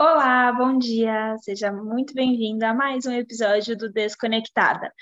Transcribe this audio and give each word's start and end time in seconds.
Olá, 0.00 0.52
bom 0.52 0.78
dia, 0.78 1.36
seja 1.38 1.72
muito 1.72 2.14
bem-vindo 2.14 2.64
a 2.64 2.72
mais 2.72 3.04
um 3.04 3.10
episódio 3.10 3.76
do 3.76 3.90
Desconectada. 3.90 4.92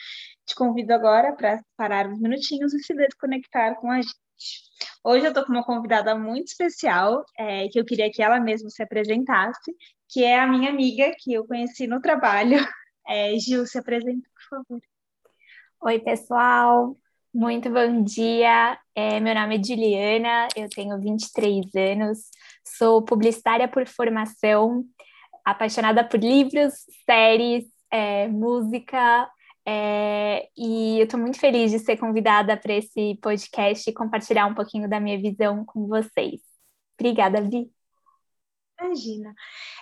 Te 0.46 0.54
convido 0.54 0.94
agora 0.94 1.34
para 1.36 1.62
parar 1.76 2.06
uns 2.08 2.18
minutinhos 2.18 2.72
e 2.72 2.78
se 2.82 2.94
desconectar 2.94 3.76
com 3.78 3.90
a 3.90 4.00
gente. 4.00 4.14
Hoje 5.04 5.26
eu 5.26 5.28
estou 5.28 5.44
com 5.44 5.52
uma 5.52 5.62
convidada 5.62 6.14
muito 6.16 6.46
especial, 6.48 7.26
é, 7.38 7.68
que 7.68 7.78
eu 7.78 7.84
queria 7.84 8.10
que 8.10 8.22
ela 8.22 8.40
mesma 8.40 8.70
se 8.70 8.82
apresentasse, 8.82 9.70
que 10.08 10.24
é 10.24 10.40
a 10.40 10.46
minha 10.46 10.70
amiga 10.70 11.12
que 11.18 11.34
eu 11.34 11.46
conheci 11.46 11.86
no 11.86 12.00
trabalho. 12.00 12.56
É, 13.08 13.38
Gil, 13.38 13.64
se 13.66 13.78
apresenta, 13.78 14.28
por 14.34 14.64
favor. 14.64 14.80
Oi, 15.82 16.00
pessoal, 16.00 16.96
muito 17.32 17.70
bom 17.70 18.02
dia. 18.02 18.78
É, 18.94 19.20
meu 19.20 19.34
nome 19.34 19.58
é 19.58 19.62
Juliana, 19.62 20.48
eu 20.56 20.68
tenho 20.70 20.98
23 20.98 21.66
anos, 21.76 22.30
sou 22.66 23.02
publicitária 23.02 23.68
por 23.68 23.86
formação, 23.86 24.84
apaixonada 25.44 26.04
por 26.04 26.20
livros, 26.20 26.74
séries, 27.04 27.64
é, 27.90 28.28
música, 28.28 29.28
é, 29.68 30.48
e 30.56 30.98
eu 30.98 31.04
estou 31.04 31.18
muito 31.18 31.40
feliz 31.40 31.72
de 31.72 31.80
ser 31.80 31.96
convidada 31.96 32.56
para 32.56 32.74
esse 32.74 33.16
podcast 33.20 33.90
e 33.90 33.92
compartilhar 33.92 34.46
um 34.46 34.54
pouquinho 34.54 34.88
da 34.88 35.00
minha 35.00 35.20
visão 35.20 35.64
com 35.64 35.88
vocês. 35.88 36.40
Obrigada, 36.98 37.42
Vi. 37.42 37.70
Imagina. 38.80 39.34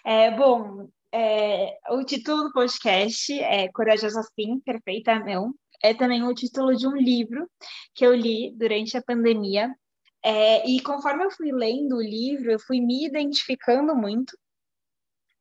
É, 0.04 0.30
bom, 0.30 0.88
é, 1.12 1.78
o 1.90 2.02
título 2.04 2.44
do 2.44 2.52
podcast 2.52 3.32
é 3.40 3.68
Corajosa 3.72 4.22
Sim, 4.34 4.60
Perfeita 4.60 5.18
Não. 5.18 5.52
É 5.82 5.92
também 5.92 6.22
o 6.22 6.34
título 6.34 6.74
de 6.74 6.86
um 6.88 6.96
livro 6.96 7.46
que 7.94 8.06
eu 8.06 8.14
li 8.14 8.54
durante 8.56 8.96
a 8.96 9.02
pandemia. 9.02 9.74
É, 10.24 10.66
e 10.66 10.80
conforme 10.80 11.24
eu 11.24 11.30
fui 11.30 11.52
lendo 11.52 11.96
o 11.96 12.02
livro, 12.02 12.50
eu 12.50 12.58
fui 12.58 12.80
me 12.80 13.06
identificando 13.06 13.94
muito 13.94 14.34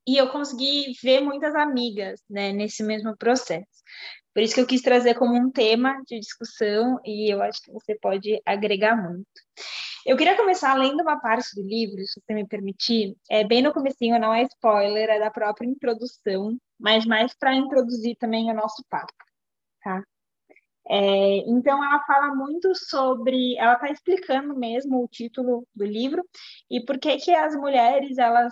e 0.05 0.17
eu 0.17 0.29
consegui 0.29 0.93
ver 1.01 1.21
muitas 1.21 1.55
amigas 1.55 2.21
né, 2.29 2.51
nesse 2.51 2.83
mesmo 2.83 3.15
processo. 3.15 3.83
Por 4.33 4.43
isso 4.43 4.55
que 4.55 4.61
eu 4.61 4.67
quis 4.67 4.81
trazer 4.81 5.13
como 5.13 5.35
um 5.35 5.49
tema 5.51 6.01
de 6.05 6.19
discussão 6.19 6.99
e 7.05 7.31
eu 7.31 7.41
acho 7.41 7.61
que 7.61 7.71
você 7.71 7.95
pode 7.95 8.41
agregar 8.45 8.95
muito. 8.95 9.25
Eu 10.05 10.17
queria 10.17 10.35
começar 10.35 10.73
lendo 10.73 11.01
uma 11.01 11.19
parte 11.19 11.55
do 11.55 11.61
livro, 11.61 12.03
se 12.05 12.19
você 12.19 12.33
me 12.33 12.45
permitir. 12.45 13.15
É 13.29 13.43
bem 13.45 13.61
no 13.61 13.71
comecinho, 13.71 14.19
não 14.19 14.33
é 14.33 14.43
spoiler, 14.43 15.09
é 15.09 15.19
da 15.19 15.31
própria 15.31 15.65
introdução, 15.65 16.57
mas 16.77 17.05
mais 17.05 17.33
para 17.33 17.55
introduzir 17.55 18.17
também 18.17 18.51
o 18.51 18.53
nosso 18.53 18.83
papo, 18.89 19.13
tá? 19.81 20.03
É, 20.89 21.37
então 21.49 21.83
ela 21.83 22.03
fala 22.05 22.35
muito 22.35 22.75
sobre, 22.75 23.55
ela 23.57 23.73
está 23.73 23.89
explicando 23.89 24.53
mesmo 24.55 25.03
o 25.03 25.07
título 25.07 25.65
do 25.73 25.85
livro 25.85 26.21
e 26.69 26.83
por 26.83 26.99
que 26.99 27.17
que 27.17 27.33
as 27.33 27.55
mulheres 27.55 28.17
elas 28.17 28.51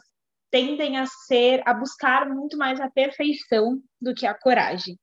tendem 0.50 0.98
a 0.98 1.06
ser, 1.06 1.62
a 1.66 1.74
buscar 1.74 2.30
muito 2.30 2.58
mais 2.58 2.80
a 2.80 2.90
perfeição 2.90 3.82
do 4.00 4.14
que 4.14 4.26
a 4.26 4.34
coragem. 4.34 4.98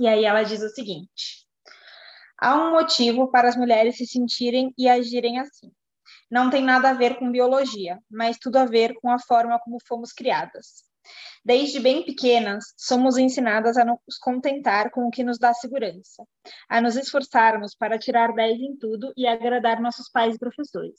E 0.00 0.08
aí 0.08 0.24
ela 0.24 0.42
diz 0.42 0.62
o 0.62 0.68
seguinte: 0.68 1.46
há 2.38 2.54
um 2.54 2.72
motivo 2.72 3.30
para 3.30 3.48
as 3.48 3.56
mulheres 3.56 3.96
se 3.96 4.06
sentirem 4.06 4.72
e 4.76 4.88
agirem 4.88 5.38
assim. 5.38 5.70
Não 6.30 6.50
tem 6.50 6.64
nada 6.64 6.90
a 6.90 6.94
ver 6.94 7.18
com 7.18 7.30
biologia, 7.30 7.98
mas 8.10 8.38
tudo 8.38 8.56
a 8.56 8.64
ver 8.64 8.94
com 8.94 9.10
a 9.10 9.18
forma 9.18 9.58
como 9.60 9.78
fomos 9.86 10.12
criadas. 10.12 10.84
Desde 11.44 11.78
bem 11.78 12.02
pequenas, 12.02 12.72
somos 12.74 13.18
ensinadas 13.18 13.76
a 13.76 13.84
nos 13.84 13.98
contentar 14.18 14.90
com 14.90 15.06
o 15.06 15.10
que 15.10 15.22
nos 15.22 15.38
dá 15.38 15.52
segurança, 15.52 16.24
a 16.70 16.80
nos 16.80 16.96
esforçarmos 16.96 17.74
para 17.74 17.98
tirar 17.98 18.32
10 18.32 18.60
em 18.60 18.76
tudo 18.76 19.12
e 19.14 19.26
agradar 19.26 19.78
nossos 19.78 20.08
pais 20.08 20.36
e 20.36 20.38
professores, 20.38 20.98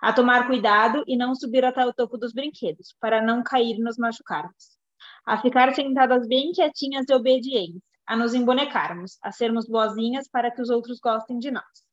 a 0.00 0.10
tomar 0.10 0.46
cuidado 0.46 1.04
e 1.06 1.18
não 1.18 1.34
subir 1.34 1.66
até 1.66 1.84
o 1.84 1.92
topo 1.92 2.16
dos 2.16 2.32
brinquedos, 2.32 2.94
para 2.98 3.20
não 3.20 3.42
cair 3.42 3.76
e 3.76 3.82
nos 3.82 3.98
machucarmos, 3.98 4.78
a 5.26 5.42
ficar 5.42 5.74
sentadas 5.74 6.26
bem 6.26 6.50
quietinhas 6.52 7.04
e 7.10 7.12
obedientes, 7.12 7.82
a 8.06 8.16
nos 8.16 8.32
embonecarmos, 8.32 9.18
a 9.22 9.32
sermos 9.32 9.68
boazinhas 9.68 10.26
para 10.30 10.50
que 10.50 10.62
os 10.62 10.70
outros 10.70 10.98
gostem 10.98 11.38
de 11.38 11.50
nós. 11.50 11.84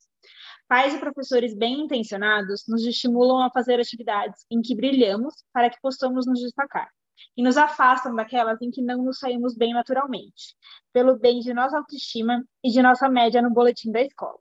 Pais 0.66 0.94
e 0.94 0.97
professores 0.97 1.53
bem 1.53 1.81
intencionados 1.81 2.63
nos 2.69 2.85
estimulam 2.85 3.41
a 3.44 3.51
fazer 3.51 3.81
atividades 3.81 4.45
em 4.50 4.62
que 4.62 4.73
brilhamos 4.73 5.44
para 5.51 5.69
que 5.69 5.78
possamos 5.81 6.25
nos 6.25 6.39
destacar 6.39 6.89
e 7.35 7.43
nos 7.43 7.57
afastam 7.57 8.15
daquelas 8.15 8.61
em 8.61 8.71
que 8.71 8.81
não 8.81 9.03
nos 9.03 9.19
saímos 9.19 9.55
bem 9.55 9.73
naturalmente, 9.73 10.55
pelo 10.93 11.17
bem 11.17 11.39
de 11.39 11.53
nossa 11.53 11.77
autoestima 11.77 12.43
e 12.63 12.69
de 12.69 12.81
nossa 12.81 13.09
média 13.09 13.41
no 13.41 13.51
boletim 13.51 13.91
da 13.91 14.01
escola. 14.01 14.39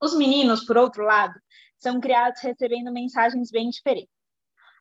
Os 0.00 0.16
meninos, 0.16 0.64
por 0.64 0.76
outro 0.76 1.04
lado, 1.04 1.34
são 1.78 2.00
criados 2.00 2.40
recebendo 2.42 2.92
mensagens 2.92 3.50
bem 3.50 3.68
diferentes. 3.68 4.14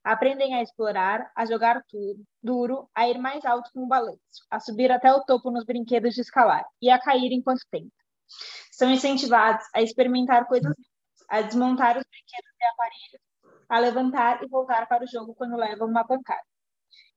Aprendem 0.03 0.53
a 0.53 0.61
explorar, 0.61 1.31
a 1.35 1.45
jogar 1.45 1.81
tudo, 1.89 2.23
duro, 2.41 2.89
a 2.93 3.07
ir 3.09 3.17
mais 3.17 3.43
alto 3.43 3.71
com 3.73 3.83
o 3.83 3.87
balanço, 3.87 4.19
a 4.51 4.59
subir 4.59 4.91
até 4.91 5.11
o 5.11 5.23
topo 5.23 5.49
nos 5.49 5.65
brinquedos 5.65 6.13
de 6.13 6.21
escalar 6.21 6.63
e 6.81 6.91
a 6.91 6.99
cair 6.99 7.31
enquanto 7.31 7.61
tentam. 7.71 7.89
São 8.71 8.91
incentivados 8.91 9.65
a 9.73 9.81
experimentar 9.81 10.47
coisas 10.47 10.75
a 11.29 11.41
desmontar 11.41 11.97
os 11.97 12.03
brinquedos 12.03 12.51
e 12.59 12.65
aparelhos, 12.65 13.21
a 13.69 13.79
levantar 13.79 14.43
e 14.43 14.47
voltar 14.47 14.87
para 14.87 15.03
o 15.03 15.07
jogo 15.07 15.33
quando 15.35 15.55
levam 15.55 15.87
uma 15.87 16.05
pancada. 16.05 16.43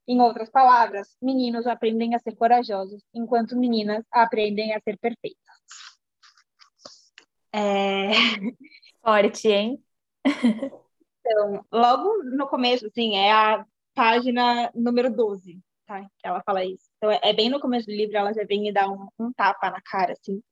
Em 0.09 0.23
outras 0.23 0.49
palavras, 0.49 1.15
meninos 1.21 1.67
aprendem 1.67 2.15
a 2.15 2.19
ser 2.19 2.35
corajosos, 2.35 3.03
enquanto 3.13 3.55
meninas 3.55 4.07
aprendem 4.11 4.75
a 4.75 4.81
ser 4.81 4.99
perfeitas. 4.99 5.39
É... 7.53 8.09
Forte, 9.05 9.49
hein? 9.49 9.85
Então, 11.21 11.63
logo 11.71 12.23
no 12.25 12.49
começo, 12.49 12.87
assim, 12.87 13.17
é 13.17 13.31
a 13.31 13.67
página 13.95 14.71
número 14.75 15.15
12, 15.15 15.61
tá? 15.87 16.01
Que 16.01 16.27
ela 16.27 16.43
fala 16.43 16.65
isso. 16.65 16.89
Então, 16.97 17.11
é 17.11 17.33
bem 17.35 17.51
no 17.51 17.61
começo 17.61 17.87
do 17.87 17.93
livro, 17.93 18.17
ela 18.17 18.33
já 18.33 18.45
vem 18.45 18.69
e 18.69 18.73
dá 18.73 18.89
um, 18.89 19.09
um 19.19 19.31
tapa 19.33 19.71
na 19.71 19.81
cara, 19.83 20.15
assim. 20.15 20.43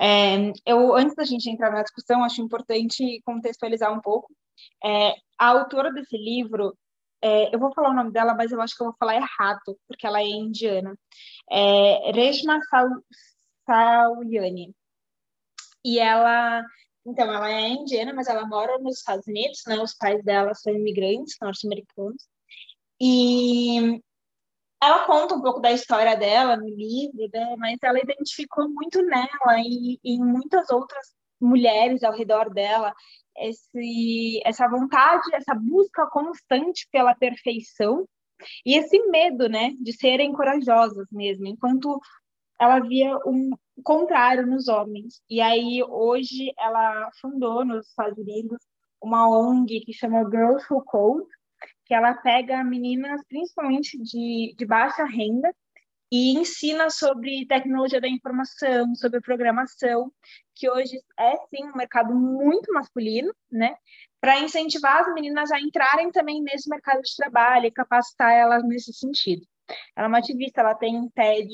É, 0.00 0.52
eu, 0.64 0.94
antes 0.94 1.14
da 1.14 1.24
gente 1.24 1.50
entrar 1.50 1.70
na 1.70 1.82
discussão, 1.82 2.24
acho 2.24 2.40
importante 2.40 3.20
contextualizar 3.26 3.92
um 3.92 4.00
pouco. 4.00 4.34
É, 4.82 5.10
a 5.38 5.48
autora 5.48 5.92
desse 5.92 6.16
livro, 6.16 6.74
é, 7.22 7.54
eu 7.54 7.58
vou 7.58 7.72
falar 7.74 7.90
o 7.90 7.94
nome 7.94 8.12
dela, 8.12 8.34
mas 8.34 8.52
eu 8.52 8.60
acho 8.60 8.74
que 8.76 8.82
eu 8.82 8.86
vou 8.86 8.96
falar 8.98 9.16
errado, 9.16 9.78
porque 9.86 10.06
ela 10.06 10.20
é 10.20 10.26
indiana. 10.26 10.96
É 11.50 12.12
Reshma. 12.12 12.60
E 15.84 15.98
ela, 15.98 16.64
então, 17.06 17.32
ela 17.32 17.50
é 17.50 17.68
indiana, 17.68 18.12
mas 18.12 18.28
ela 18.28 18.46
mora 18.46 18.78
nos 18.78 18.98
Estados 18.98 19.26
Unidos, 19.26 19.62
né? 19.66 19.78
Os 19.80 19.94
pais 19.94 20.22
dela 20.24 20.54
são 20.54 20.74
imigrantes 20.74 21.36
norte-americanos. 21.40 22.26
E 23.00 24.02
ela 24.82 25.06
conta 25.06 25.34
um 25.34 25.42
pouco 25.42 25.60
da 25.60 25.72
história 25.72 26.16
dela 26.16 26.56
no 26.56 26.68
livro, 26.68 27.28
né? 27.32 27.56
Mas 27.58 27.78
ela 27.82 28.00
identificou 28.00 28.68
muito 28.68 29.02
nela 29.02 29.58
e, 29.58 29.98
e 30.04 30.14
em 30.14 30.24
muitas 30.24 30.70
outras 30.70 31.19
mulheres 31.40 32.02
ao 32.02 32.12
redor 32.12 32.50
dela 32.50 32.92
esse, 33.36 34.40
essa 34.44 34.68
vontade, 34.68 35.34
essa 35.34 35.54
busca 35.54 36.06
constante 36.08 36.86
pela 36.92 37.14
perfeição 37.14 38.06
e 38.64 38.76
esse 38.76 38.98
medo, 39.08 39.48
né, 39.48 39.74
de 39.80 39.92
serem 39.92 40.32
corajosas 40.32 41.06
mesmo, 41.10 41.46
enquanto 41.46 42.00
ela 42.58 42.78
via 42.80 43.16
um 43.26 43.50
contrário 43.82 44.46
nos 44.46 44.68
homens. 44.68 45.22
E 45.28 45.40
aí 45.40 45.82
hoje 45.82 46.52
ela 46.58 47.10
fundou 47.20 47.64
nos 47.64 47.88
Estados 47.88 48.18
Unidos 48.18 48.58
uma 49.02 49.28
ONG 49.28 49.80
que 49.80 49.92
chama 49.92 50.28
Girls 50.30 50.64
Who 50.70 50.82
Code, 50.84 51.26
que 51.86 51.94
ela 51.94 52.14
pega 52.14 52.62
meninas 52.62 53.20
principalmente 53.28 53.98
de, 53.98 54.54
de 54.56 54.66
baixa 54.66 55.04
renda 55.04 55.54
e 56.10 56.32
ensina 56.32 56.90
sobre 56.90 57.46
tecnologia 57.46 58.00
da 58.00 58.08
informação, 58.08 58.94
sobre 58.96 59.20
programação, 59.20 60.12
que 60.54 60.68
hoje 60.68 61.00
é 61.18 61.36
sim 61.46 61.64
um 61.64 61.76
mercado 61.76 62.14
muito 62.14 62.72
masculino, 62.72 63.32
né? 63.50 63.76
Para 64.20 64.40
incentivar 64.40 65.00
as 65.00 65.14
meninas 65.14 65.50
a 65.52 65.60
entrarem 65.60 66.10
também 66.10 66.42
nesse 66.42 66.68
mercado 66.68 67.00
de 67.00 67.16
trabalho 67.16 67.66
e 67.66 67.70
capacitar 67.70 68.32
elas 68.32 68.66
nesse 68.66 68.92
sentido. 68.92 69.46
Ela 69.96 70.06
é 70.06 70.08
uma 70.08 70.18
ativista, 70.18 70.60
ela 70.60 70.74
tem 70.74 70.96
um 70.96 71.08
TED 71.10 71.48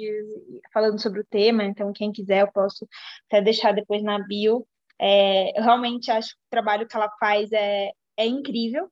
falando 0.72 1.00
sobre 1.00 1.20
o 1.20 1.26
tema, 1.26 1.62
então 1.64 1.92
quem 1.92 2.10
quiser 2.10 2.40
eu 2.40 2.50
posso 2.50 2.88
até 3.28 3.42
deixar 3.42 3.72
depois 3.72 4.02
na 4.02 4.18
bio. 4.18 4.66
É, 4.98 5.58
eu 5.58 5.62
realmente 5.62 6.10
acho 6.10 6.30
que 6.30 6.40
o 6.46 6.50
trabalho 6.50 6.88
que 6.88 6.96
ela 6.96 7.10
faz 7.20 7.52
é, 7.52 7.92
é 8.16 8.26
incrível. 8.26 8.90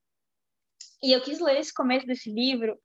E 1.03 1.13
eu 1.13 1.23
quis 1.23 1.41
ler 1.41 1.59
esse 1.59 1.73
começo 1.73 2.07
desse 2.07 2.31
livro 2.31 2.79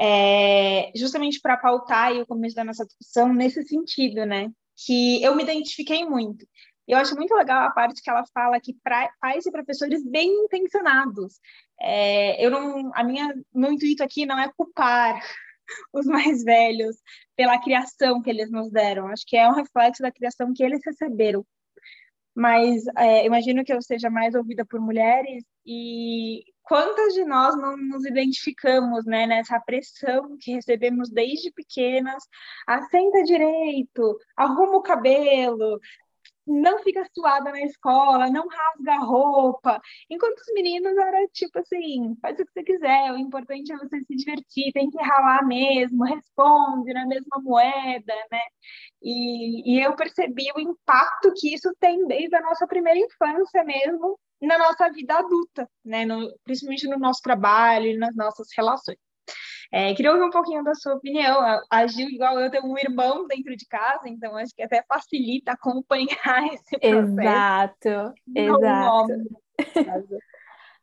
é, 0.00 0.92
justamente 0.94 1.40
para 1.40 1.56
pautar 1.56 2.12
o 2.12 2.26
começo 2.26 2.54
da 2.54 2.64
nossa 2.64 2.86
discussão 2.86 3.32
nesse 3.32 3.62
sentido, 3.64 4.24
né? 4.24 4.48
Que 4.86 5.22
eu 5.22 5.34
me 5.34 5.42
identifiquei 5.42 6.04
muito. 6.04 6.46
Eu 6.86 6.98
acho 6.98 7.14
muito 7.16 7.34
legal 7.34 7.64
a 7.64 7.70
parte 7.70 8.00
que 8.02 8.08
ela 8.08 8.24
fala 8.32 8.60
que 8.60 8.74
pra, 8.82 9.10
pais 9.20 9.44
e 9.44 9.50
professores 9.50 10.02
bem 10.04 10.30
intencionados. 10.44 11.34
É, 11.80 12.44
eu 12.44 12.50
não, 12.50 12.90
a 12.94 13.04
minha, 13.04 13.34
meu 13.54 13.72
intuito 13.72 14.02
aqui 14.02 14.24
não 14.24 14.38
é 14.38 14.50
culpar 14.56 15.20
os 15.92 16.06
mais 16.06 16.42
velhos 16.44 16.96
pela 17.36 17.60
criação 17.60 18.22
que 18.22 18.30
eles 18.30 18.50
nos 18.50 18.70
deram. 18.70 19.08
Acho 19.08 19.24
que 19.26 19.36
é 19.36 19.48
um 19.48 19.54
reflexo 19.54 20.02
da 20.02 20.12
criação 20.12 20.52
que 20.54 20.62
eles 20.62 20.80
receberam. 20.84 21.44
mas 22.34 22.84
é, 22.96 23.26
imagino 23.26 23.64
que 23.64 23.72
eu 23.72 23.82
seja 23.82 24.10
mais 24.10 24.34
ouvida 24.34 24.64
por 24.64 24.80
mulheres 24.80 25.44
e 25.66 26.44
quantas 26.68 27.14
de 27.14 27.24
nós 27.24 27.56
não 27.56 27.76
nos 27.76 28.04
identificamos 28.04 29.04
né, 29.06 29.26
nessa 29.26 29.58
pressão 29.58 30.36
que 30.38 30.52
recebemos 30.52 31.10
desde 31.10 31.50
pequenas? 31.50 32.22
Assenta 32.66 33.24
direito, 33.24 34.18
arruma 34.36 34.76
o 34.76 34.82
cabelo, 34.82 35.80
não 36.46 36.78
fica 36.82 37.04
suada 37.14 37.50
na 37.50 37.62
escola, 37.62 38.30
não 38.30 38.46
rasga 38.48 38.92
a 38.94 39.04
roupa. 39.04 39.80
Enquanto 40.10 40.38
os 40.38 40.52
meninos 40.54 40.96
era 40.96 41.26
tipo 41.28 41.58
assim, 41.58 42.16
faz 42.20 42.38
o 42.38 42.44
que 42.44 42.52
você 42.52 42.62
quiser, 42.62 43.12
o 43.12 43.18
importante 43.18 43.72
é 43.72 43.76
você 43.76 44.00
se 44.00 44.14
divertir, 44.16 44.72
tem 44.72 44.90
que 44.90 45.02
ralar 45.02 45.46
mesmo, 45.46 46.04
responde 46.04 46.92
na 46.92 47.06
mesma 47.06 47.40
moeda, 47.42 48.14
né? 48.30 48.40
E, 49.02 49.76
e 49.76 49.80
eu 49.84 49.94
percebi 49.96 50.46
o 50.54 50.60
impacto 50.60 51.32
que 51.36 51.54
isso 51.54 51.74
tem 51.80 52.06
desde 52.06 52.34
a 52.36 52.42
nossa 52.42 52.66
primeira 52.66 52.98
infância 52.98 53.64
mesmo 53.64 54.18
na 54.40 54.58
nossa 54.58 54.90
vida 54.90 55.14
adulta, 55.18 55.68
né? 55.84 56.04
No, 56.04 56.32
principalmente 56.44 56.88
no 56.88 56.98
nosso 56.98 57.20
trabalho 57.22 57.86
e 57.86 57.96
nas 57.96 58.14
nossas 58.14 58.48
relações. 58.56 58.98
É, 59.70 59.92
queria 59.94 60.12
ouvir 60.12 60.24
um 60.24 60.30
pouquinho 60.30 60.64
da 60.64 60.74
sua 60.74 60.94
opinião. 60.94 61.40
Agiu 61.70 62.08
igual 62.08 62.40
eu 62.40 62.50
tenho 62.50 62.64
um 62.64 62.78
irmão 62.78 63.26
dentro 63.26 63.54
de 63.54 63.66
casa, 63.66 64.08
então 64.08 64.34
acho 64.36 64.54
que 64.54 64.62
até 64.62 64.82
facilita 64.88 65.52
acompanhar 65.52 66.08
esse 66.52 66.78
processo. 66.78 67.20
Exato, 67.20 68.14
exato. 68.34 69.12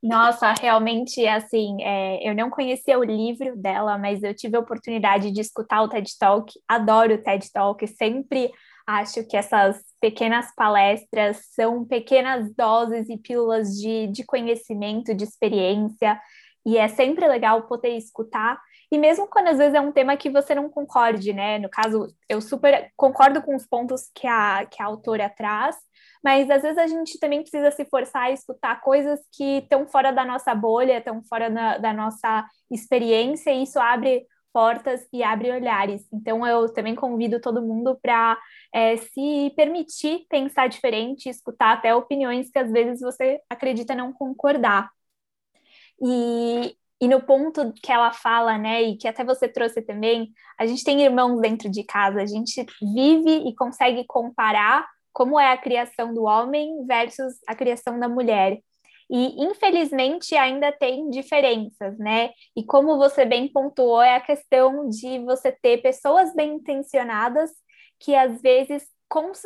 Nossa, 0.03 0.53
realmente, 0.53 1.25
assim, 1.25 1.81
é, 1.81 2.29
eu 2.29 2.35
não 2.35 2.51
conhecia 2.51 2.99
o 2.99 3.03
livro 3.03 3.55
dela, 3.57 3.97
mas 3.97 4.21
eu 4.21 4.35
tive 4.35 4.55
a 4.55 4.59
oportunidade 4.59 5.31
de 5.31 5.41
escutar 5.41 5.81
o 5.81 5.89
TED 5.89 6.07
Talk. 6.19 6.53
Adoro 6.67 7.15
o 7.15 7.17
TED 7.17 7.51
Talk, 7.51 7.87
sempre 7.87 8.51
acho 8.85 9.25
que 9.27 9.35
essas 9.35 9.81
pequenas 9.99 10.53
palestras 10.55 11.41
são 11.53 11.83
pequenas 11.85 12.53
doses 12.55 13.09
e 13.09 13.17
pílulas 13.17 13.69
de, 13.75 14.07
de 14.07 14.23
conhecimento, 14.23 15.13
de 15.13 15.23
experiência, 15.23 16.19
e 16.65 16.77
é 16.77 16.87
sempre 16.87 17.27
legal 17.27 17.63
poder 17.67 17.95
escutar. 17.97 18.59
E 18.91 18.97
mesmo 18.97 19.27
quando 19.27 19.47
às 19.47 19.57
vezes 19.57 19.73
é 19.73 19.81
um 19.81 19.91
tema 19.91 20.17
que 20.17 20.29
você 20.29 20.53
não 20.55 20.69
concorde, 20.69 21.33
né? 21.33 21.59
No 21.59 21.69
caso, 21.69 22.07
eu 22.29 22.41
super 22.41 22.91
concordo 22.95 23.41
com 23.41 23.55
os 23.55 23.65
pontos 23.65 24.09
que 24.13 24.27
a, 24.27 24.65
que 24.65 24.81
a 24.81 24.85
autora 24.85 25.29
traz, 25.29 25.75
mas 26.23 26.49
às 26.49 26.61
vezes 26.61 26.77
a 26.77 26.87
gente 26.87 27.19
também 27.19 27.41
precisa 27.41 27.69
se 27.71 27.85
forçar 27.85 28.23
a 28.23 28.31
escutar 28.31 28.81
coisas 28.81 29.19
que 29.31 29.59
estão 29.59 29.87
fora 29.87 30.11
da 30.11 30.25
nossa 30.25 30.55
bolha, 30.55 30.97
estão 30.97 31.21
fora 31.23 31.49
da, 31.49 31.77
da 31.77 31.93
nossa 31.93 32.45
experiência, 32.71 33.51
e 33.51 33.63
isso 33.63 33.79
abre 33.79 34.25
portas 34.55 35.05
e 35.11 35.21
abre 35.21 35.51
olhares. 35.51 36.07
Então, 36.13 36.47
eu 36.47 36.71
também 36.73 36.95
convido 36.95 37.41
todo 37.41 37.61
mundo 37.61 37.99
para 38.01 38.37
é, 38.73 38.95
se 38.95 39.53
permitir 39.53 40.25
pensar 40.29 40.69
diferente, 40.69 41.27
escutar 41.27 41.73
até 41.73 41.93
opiniões 41.93 42.49
que 42.49 42.57
às 42.57 42.71
vezes 42.71 43.01
você 43.01 43.41
acredita 43.49 43.93
não 43.93 44.13
concordar. 44.13 44.89
E, 46.01 46.77
e 47.01 47.07
no 47.09 47.21
ponto 47.21 47.73
que 47.73 47.91
ela 47.91 48.13
fala, 48.13 48.57
né, 48.57 48.81
e 48.81 48.97
que 48.97 49.09
até 49.09 49.25
você 49.25 49.49
trouxe 49.49 49.81
também, 49.81 50.31
a 50.57 50.65
gente 50.65 50.85
tem 50.85 51.01
irmãos 51.01 51.41
dentro 51.41 51.69
de 51.69 51.83
casa, 51.83 52.21
a 52.21 52.25
gente 52.25 52.65
vive 52.81 53.49
e 53.49 53.53
consegue 53.55 54.05
comparar 54.07 54.87
como 55.11 55.37
é 55.37 55.51
a 55.51 55.57
criação 55.57 56.13
do 56.13 56.23
homem 56.23 56.85
versus 56.87 57.33
a 57.45 57.53
criação 57.55 57.99
da 57.99 58.07
mulher. 58.07 58.59
E 59.09 59.43
infelizmente 59.45 60.35
ainda 60.35 60.71
tem 60.71 61.09
diferenças, 61.09 61.97
né? 61.99 62.31
E 62.55 62.63
como 62.63 62.97
você 62.97 63.25
bem 63.25 63.47
pontuou, 63.47 64.01
é 64.01 64.15
a 64.15 64.21
questão 64.21 64.89
de 64.89 65.19
você 65.19 65.51
ter 65.51 65.81
pessoas 65.81 66.33
bem 66.33 66.55
intencionadas 66.55 67.51
que 67.99 68.15
às 68.15 68.41
vezes 68.41 68.83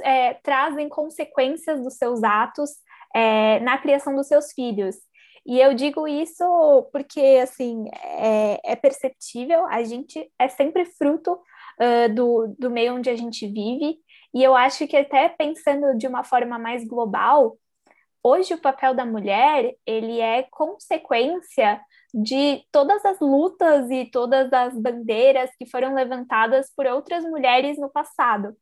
é, 0.04 0.34
trazem 0.36 0.88
consequências 0.90 1.82
dos 1.84 1.96
seus 1.96 2.24
atos 2.24 2.72
é, 3.14 3.60
na 3.60 3.78
criação 3.78 4.16
dos 4.16 4.28
seus 4.28 4.52
filhos. 4.54 4.96
E 5.46 5.60
eu 5.60 5.74
digo 5.74 6.08
isso 6.08 6.44
porque, 6.92 7.40
assim, 7.42 7.86
é, 7.94 8.60
é 8.72 8.76
perceptível, 8.76 9.66
a 9.66 9.84
gente 9.84 10.32
é 10.38 10.48
sempre 10.48 10.86
fruto 10.86 11.34
uh, 11.34 12.14
do, 12.14 12.56
do 12.58 12.70
meio 12.70 12.96
onde 12.96 13.10
a 13.10 13.16
gente 13.16 13.48
vive, 13.48 13.98
e 14.34 14.44
eu 14.44 14.56
acho 14.56 14.88
que 14.88 14.96
até 14.96 15.30
pensando 15.30 15.98
de 15.98 16.08
uma 16.08 16.24
forma 16.24 16.60
mais 16.60 16.86
global, 16.86 17.58
hoje 18.24 18.54
o 18.54 18.62
papel 18.62 18.94
da 18.94 19.06
mulher, 19.06 19.76
ele 19.86 20.20
é 20.20 20.44
consequência 20.52 21.82
de 22.14 22.64
todas 22.72 23.04
as 23.06 23.20
lutas 23.20 23.90
e 23.92 24.06
todas 24.06 24.52
as 24.52 24.74
bandeiras 24.80 25.50
que 25.58 25.66
foram 25.66 25.94
levantadas 25.94 26.72
por 26.76 26.86
outras 26.86 27.24
mulheres 27.24 27.78
no 27.78 27.90
passado 27.90 28.56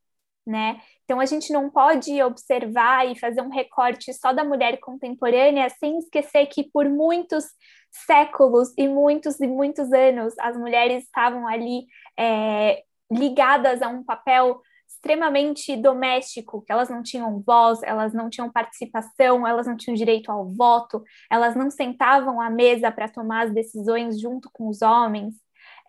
né? 0.47 0.81
Então 1.03 1.19
a 1.19 1.25
gente 1.25 1.51
não 1.51 1.69
pode 1.69 2.23
observar 2.23 3.05
e 3.05 3.19
fazer 3.19 3.41
um 3.41 3.49
recorte 3.49 4.13
só 4.13 4.31
da 4.31 4.45
mulher 4.45 4.79
contemporânea 4.79 5.69
sem 5.69 5.99
esquecer 5.99 6.47
que 6.47 6.63
por 6.63 6.87
muitos 6.87 7.43
séculos 7.91 8.73
e 8.77 8.87
muitos 8.87 9.39
e 9.41 9.47
muitos 9.47 9.91
anos 9.91 10.33
as 10.39 10.57
mulheres 10.57 11.03
estavam 11.03 11.45
ali 11.45 11.85
é, 12.17 12.81
ligadas 13.11 13.81
a 13.81 13.89
um 13.89 14.03
papel 14.03 14.61
extremamente 14.97 15.75
doméstico, 15.77 16.61
que 16.61 16.71
elas 16.71 16.89
não 16.89 17.03
tinham 17.03 17.39
voz, 17.39 17.81
elas 17.83 18.13
não 18.13 18.29
tinham 18.29 18.51
participação, 18.51 19.47
elas 19.47 19.67
não 19.67 19.77
tinham 19.77 19.95
direito 19.95 20.31
ao 20.31 20.49
voto, 20.49 21.03
elas 21.31 21.55
não 21.55 21.69
sentavam 21.69 22.41
à 22.41 22.49
mesa 22.49 22.91
para 22.91 23.07
tomar 23.07 23.45
as 23.45 23.53
decisões 23.53 24.19
junto 24.19 24.49
com 24.51 24.67
os 24.67 24.81
homens. 24.81 25.35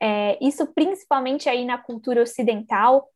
É, 0.01 0.39
isso 0.45 0.67
principalmente 0.75 1.49
aí 1.49 1.65
na 1.65 1.79
cultura 1.79 2.23
ocidental, 2.23 3.09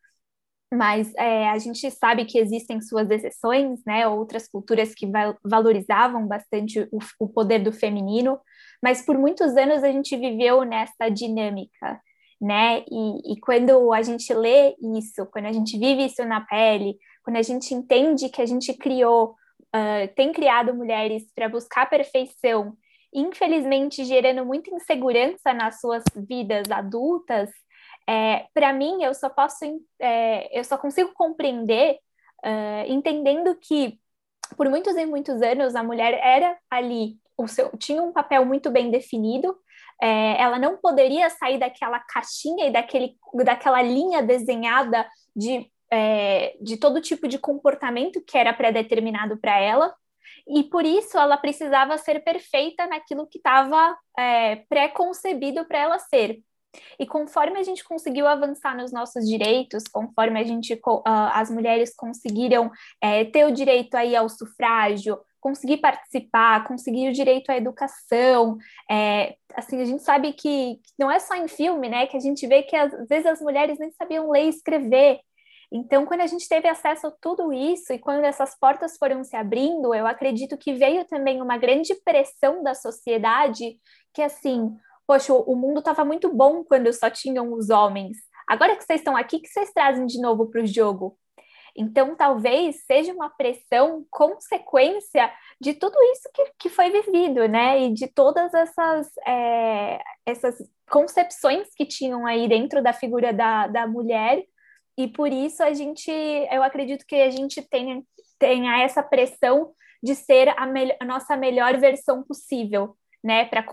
mas 0.73 1.13
é, 1.17 1.49
a 1.51 1.59
gente 1.59 1.91
sabe 1.91 2.25
que 2.25 2.39
existem 2.39 2.81
suas 2.81 3.11
exceções, 3.11 3.81
né? 3.87 4.09
Outras 4.09 4.49
culturas 4.49 4.95
que 4.95 5.07
valorizavam 5.45 6.27
bastante 6.27 6.81
o, 6.91 6.99
o, 7.21 7.29
poder 7.29 7.59
do 7.59 7.73
feminino, 7.73 8.41
mas 8.83 9.03
por 9.05 9.19
muitos 9.19 9.55
anos 9.57 9.85
a 9.85 9.93
gente 9.93 10.17
viveu 10.17 10.65
nessa 10.65 11.11
dinâmica, 11.11 12.01
né? 12.43 12.85
E, 12.91 13.35
e 13.35 13.41
quando 13.41 13.93
a 13.93 14.03
gente 14.03 14.35
lê 14.35 14.75
isso, 14.99 15.25
quando 15.27 15.47
a 15.47 15.53
gente 15.53 15.79
vive 15.79 16.07
isso 16.07 16.25
na 16.25 16.41
pele, 16.41 16.99
quando 17.23 17.37
a 17.37 17.43
gente 17.43 17.73
entende 17.73 18.29
que 18.29 18.43
a 18.43 18.47
gente 18.47 18.75
criou, 18.75 19.37
uh, 19.75 20.13
tem 20.17 20.33
criado 20.33 20.75
mulheres 20.75 21.23
para 21.37 21.49
buscar 21.49 21.89
perfeição, 21.89 22.77
infelizmente 23.15 24.05
gerando 24.05 24.45
muita 24.45 24.75
insegurança 24.75 25.55
nas 25.55 25.81
suas 25.81 26.03
vidas 26.17 26.69
adultas, 26.69 27.49
é, 28.09 28.47
para 28.53 28.73
mim, 28.73 29.05
eu 29.05 29.15
só 29.15 29.29
posso, 29.29 29.65
é, 30.01 30.59
eu 30.59 30.65
só 30.65 30.77
consigo 30.77 31.13
compreender 31.15 31.99
uh, 32.45 32.85
entendendo 32.89 33.55
que 33.55 34.01
por 34.57 34.69
muitos 34.69 34.97
e 34.97 35.07
muitos 35.07 35.41
anos 35.41 35.77
a 35.77 35.85
mulher 35.85 36.15
era 36.15 36.59
ali, 36.69 37.17
o 37.39 37.47
seu, 37.47 37.71
tinha 37.79 38.03
um 38.03 38.13
papel 38.13 38.45
muito 38.45 38.69
bem 38.69 38.91
definido, 38.91 39.57
é, 40.03 40.43
ela 40.43 40.59
não 40.59 40.77
poderia 40.77 41.31
sair 41.31 41.59
daquela 41.59 42.01
caixinha 42.01 42.67
e 42.67 42.73
daquele, 42.73 43.17
daquela 43.45 43.81
linha 43.81 44.21
desenhada 44.21 45.07
de, 45.35 45.71
é, 45.93 46.57
de 46.61 46.77
todo 46.77 47.01
tipo 47.01 47.29
de 47.29 47.39
comportamento 47.39 48.21
que 48.21 48.37
era 48.37 48.53
pré-determinado 48.53 49.39
para 49.39 49.61
ela, 49.61 49.95
e 50.49 50.65
por 50.65 50.85
isso 50.85 51.17
ela 51.17 51.37
precisava 51.37 51.97
ser 51.99 52.25
perfeita 52.25 52.85
naquilo 52.89 53.29
que 53.29 53.39
estava 53.39 53.97
é, 54.19 54.57
pré-concebido 54.69 55.65
para 55.67 55.79
ela 55.79 55.99
ser. 56.01 56.41
E 56.99 57.07
conforme 57.07 57.59
a 57.59 57.63
gente 57.63 57.85
conseguiu 57.85 58.27
avançar 58.27 58.77
nos 58.77 58.93
nossos 58.93 59.29
direitos, 59.29 59.85
conforme 59.85 60.41
a 60.41 60.43
gente, 60.43 60.73
uh, 60.75 61.03
as 61.33 61.51
mulheres 61.51 61.95
conseguiram 61.95 62.71
é, 63.01 63.25
ter 63.27 63.45
o 63.45 63.53
direito 63.53 63.95
aí 63.95 64.17
ao 64.17 64.29
sufrágio, 64.29 65.21
conseguir 65.43 65.79
participar, 65.79 66.67
conseguir 66.67 67.11
o 67.11 67.13
direito 67.13 67.51
à 67.51 67.57
educação, 67.57 68.57
é, 68.91 69.35
assim, 69.55 69.83
a 69.83 69.85
gente 69.85 70.03
sabe 70.03 70.33
que, 70.33 70.77
que 70.77 70.95
não 70.99 71.11
é 71.11 71.19
só 71.19 71.35
em 71.35 71.49
filme, 71.49 71.89
né, 71.89 72.07
que 72.07 72.17
a 72.17 72.21
gente 72.21 72.47
vê 72.47 72.63
que 72.63 72.77
às 72.77 72.91
vezes 73.09 73.27
as 73.27 73.41
mulheres 73.41 73.79
nem 73.79 73.91
sabiam 73.91 74.31
ler 74.31 74.45
e 74.45 74.49
escrever, 74.49 75.21
então, 75.75 76.05
quando 76.05 76.21
a 76.21 76.27
gente 76.27 76.47
teve 76.47 76.69
acesso 76.69 77.07
a 77.07 77.11
tudo 77.11 77.51
isso 77.51 77.95
e 77.95 77.99
quando 77.99 78.25
essas 78.25 78.55
portas 78.59 78.99
foram 78.99 79.25
se 79.25 79.35
abrindo, 79.35 79.95
eu 79.95 80.07
acredito 80.07 80.59
que 80.59 80.75
veio 80.75 81.07
também 81.07 81.41
uma 81.41 81.57
grande 81.57 81.95
pressão 82.05 82.63
da 82.63 82.75
sociedade 82.75 83.79
que, 84.13 84.21
assim, 84.21 84.71
poxa, 85.07 85.33
o 85.33 85.57
mundo 85.57 85.79
estava 85.79 86.05
muito 86.05 86.31
bom 86.31 86.63
quando 86.63 86.93
só 86.93 87.09
tinham 87.09 87.55
os 87.55 87.71
homens. 87.71 88.19
Agora 88.47 88.77
que 88.77 88.85
vocês 88.85 89.01
estão 89.01 89.17
aqui, 89.17 89.41
que 89.41 89.49
vocês 89.49 89.73
trazem 89.73 90.05
de 90.05 90.21
novo 90.21 90.47
para 90.51 90.61
o 90.61 90.67
jogo? 90.67 91.17
Então, 91.77 92.15
talvez 92.15 92.85
seja 92.85 93.13
uma 93.13 93.31
pressão 93.31 94.05
consequência 94.11 95.33
de 95.61 95.75
tudo 95.75 95.97
isso 96.13 96.29
que, 96.35 96.53
que 96.59 96.69
foi 96.69 96.91
vivido, 96.91 97.49
né? 97.49 97.81
E 97.81 97.95
de 97.95 98.07
todas 98.07 98.53
essas, 98.53 99.11
é, 99.27 100.01
essas 100.27 100.57
concepções 100.91 101.69
que 101.75 101.87
tinham 101.87 102.27
aí 102.27 102.49
dentro 102.49 102.83
da 102.83 102.93
figura 102.93 103.33
da, 103.33 103.67
da 103.67 103.87
mulher. 103.87 104.43
E 104.97 105.09
por 105.09 105.33
isso 105.33 105.63
a 105.63 105.73
gente, 105.73 106.11
eu 106.11 106.63
acredito 106.63 107.07
que 107.07 107.17
a 107.17 107.31
gente 107.31 107.63
tenha, 107.63 108.03
tenha 108.39 108.83
essa 108.83 109.03
pressão 109.03 109.73
de 110.03 110.15
ser 110.15 110.49
a, 110.51 110.67
a 111.01 111.05
nossa 111.07 111.37
melhor 111.37 111.79
versão 111.79 112.23
possível, 112.23 112.97
né, 113.23 113.45
para 113.45 113.65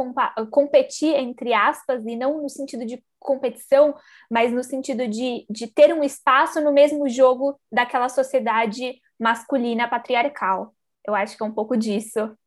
competir, 0.52 1.16
entre 1.16 1.54
aspas, 1.54 2.06
e 2.06 2.16
não 2.16 2.42
no 2.42 2.50
sentido 2.50 2.86
de 2.86 3.04
competição, 3.20 3.96
mas 4.30 4.52
no 4.52 4.64
sentido 4.64 5.08
de, 5.08 5.46
de 5.50 5.68
ter 5.68 5.94
um 5.94 6.04
espaço 6.04 6.62
no 6.62 6.72
mesmo 6.72 7.10
jogo 7.10 7.60
daquela 7.72 8.10
sociedade 8.10 9.02
masculina 9.20 9.90
patriarcal. 9.90 10.74
Eu 11.06 11.16
acho 11.16 11.36
que 11.36 11.44
é 11.44 11.46
um 11.46 11.54
pouco 11.54 11.76
disso. 11.76 12.38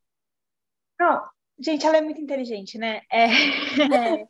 Não, 0.99 1.23
gente, 1.59 1.85
ela 1.87 1.97
é 1.97 2.01
muito 2.01 2.21
inteligente, 2.21 2.79
né? 2.79 3.01
É... 3.11 3.27
é. 4.23 4.29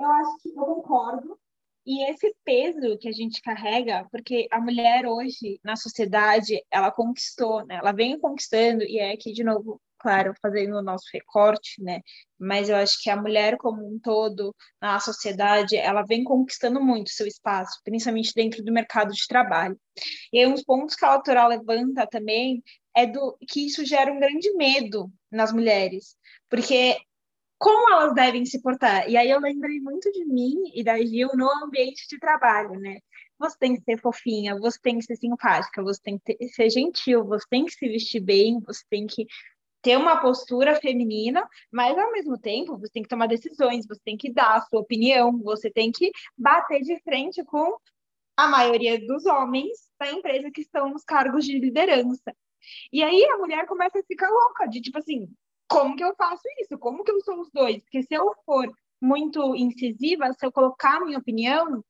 Eu 0.00 0.10
acho 0.10 0.38
que 0.42 0.48
eu 0.48 0.64
concordo. 0.64 1.38
E 1.84 2.08
esse 2.08 2.34
peso 2.44 2.96
que 2.98 3.08
a 3.08 3.12
gente 3.12 3.42
carrega, 3.42 4.06
porque 4.10 4.46
a 4.52 4.60
mulher 4.60 5.04
hoje 5.06 5.60
na 5.64 5.74
sociedade, 5.74 6.64
ela 6.70 6.92
conquistou, 6.92 7.66
né? 7.66 7.76
Ela 7.76 7.92
vem 7.92 8.18
conquistando, 8.20 8.84
e 8.84 8.98
é 8.98 9.12
aqui 9.12 9.32
de 9.32 9.42
novo 9.42 9.80
claro, 10.02 10.34
fazendo 10.42 10.76
o 10.76 10.82
nosso 10.82 11.04
recorte, 11.12 11.80
né? 11.82 12.00
Mas 12.38 12.68
eu 12.68 12.76
acho 12.76 13.00
que 13.00 13.08
a 13.08 13.16
mulher 13.16 13.56
como 13.56 13.86
um 13.86 13.98
todo 14.00 14.54
na 14.80 14.98
sociedade, 14.98 15.76
ela 15.76 16.02
vem 16.02 16.24
conquistando 16.24 16.80
muito 16.80 17.10
seu 17.10 17.26
espaço, 17.26 17.80
principalmente 17.84 18.32
dentro 18.34 18.64
do 18.64 18.72
mercado 18.72 19.12
de 19.12 19.26
trabalho. 19.28 19.78
E 20.32 20.38
aí, 20.38 20.46
uns 20.46 20.64
pontos 20.64 20.96
que 20.96 21.04
a 21.04 21.12
autora 21.12 21.46
levanta 21.46 22.06
também 22.06 22.62
é 22.94 23.06
do 23.06 23.36
que 23.48 23.66
isso 23.66 23.84
gera 23.84 24.12
um 24.12 24.18
grande 24.18 24.52
medo 24.54 25.10
nas 25.30 25.52
mulheres, 25.52 26.16
porque 26.50 26.96
como 27.62 27.92
elas 27.92 28.12
devem 28.12 28.44
se 28.44 28.60
portar? 28.60 29.08
E 29.08 29.16
aí 29.16 29.30
eu 29.30 29.38
lembrei 29.38 29.78
muito 29.78 30.10
de 30.10 30.24
mim 30.24 30.56
e 30.74 30.82
da 30.82 30.98
Gil 30.98 31.28
no 31.34 31.48
ambiente 31.64 32.08
de 32.08 32.18
trabalho, 32.18 32.72
né? 32.80 32.98
Você 33.38 33.56
tem 33.56 33.76
que 33.76 33.82
ser 33.82 34.00
fofinha, 34.00 34.58
você 34.58 34.78
tem 34.82 34.98
que 34.98 35.04
ser 35.04 35.16
simpática, 35.16 35.80
você 35.80 36.00
tem 36.02 36.18
que 36.18 36.36
ter, 36.36 36.48
ser 36.48 36.70
gentil, 36.70 37.24
você 37.24 37.44
tem 37.48 37.64
que 37.64 37.72
se 37.72 37.88
vestir 37.88 38.20
bem, 38.20 38.60
você 38.60 38.82
tem 38.90 39.06
que 39.06 39.26
ter 39.82 39.96
uma 39.98 40.20
postura 40.20 40.76
feminina, 40.76 41.46
mas 41.70 41.98
ao 41.98 42.12
mesmo 42.12 42.38
tempo 42.38 42.78
você 42.78 42.92
tem 42.92 43.02
que 43.02 43.08
tomar 43.08 43.26
decisões, 43.26 43.86
você 43.86 44.00
tem 44.04 44.16
que 44.16 44.32
dar 44.32 44.56
a 44.56 44.60
sua 44.62 44.80
opinião, 44.80 45.36
você 45.38 45.70
tem 45.70 45.90
que 45.90 46.12
bater 46.38 46.80
de 46.82 46.98
frente 47.02 47.44
com 47.44 47.76
a 48.36 48.48
maioria 48.48 48.98
dos 49.04 49.26
homens 49.26 49.90
da 49.98 50.10
empresa 50.10 50.50
que 50.50 50.62
estão 50.62 50.88
nos 50.88 51.04
cargos 51.04 51.44
de 51.44 51.58
liderança. 51.58 52.34
E 52.92 53.02
aí 53.02 53.24
a 53.26 53.38
mulher 53.38 53.66
começa 53.66 53.98
a 53.98 54.04
ficar 54.04 54.30
louca, 54.30 54.66
de 54.66 54.80
tipo 54.80 54.98
assim, 54.98 55.28
como 55.68 55.96
que 55.96 56.04
eu 56.04 56.14
faço 56.14 56.42
isso? 56.60 56.78
Como 56.78 57.02
que 57.02 57.10
eu 57.10 57.20
sou 57.20 57.40
os 57.40 57.50
dois? 57.50 57.82
Porque 57.82 58.02
se 58.02 58.14
eu 58.14 58.32
for 58.46 58.70
muito 59.00 59.54
incisiva, 59.56 60.32
se 60.32 60.46
eu 60.46 60.52
colocar 60.52 61.00
minha 61.00 61.18
opinião, 61.18 61.84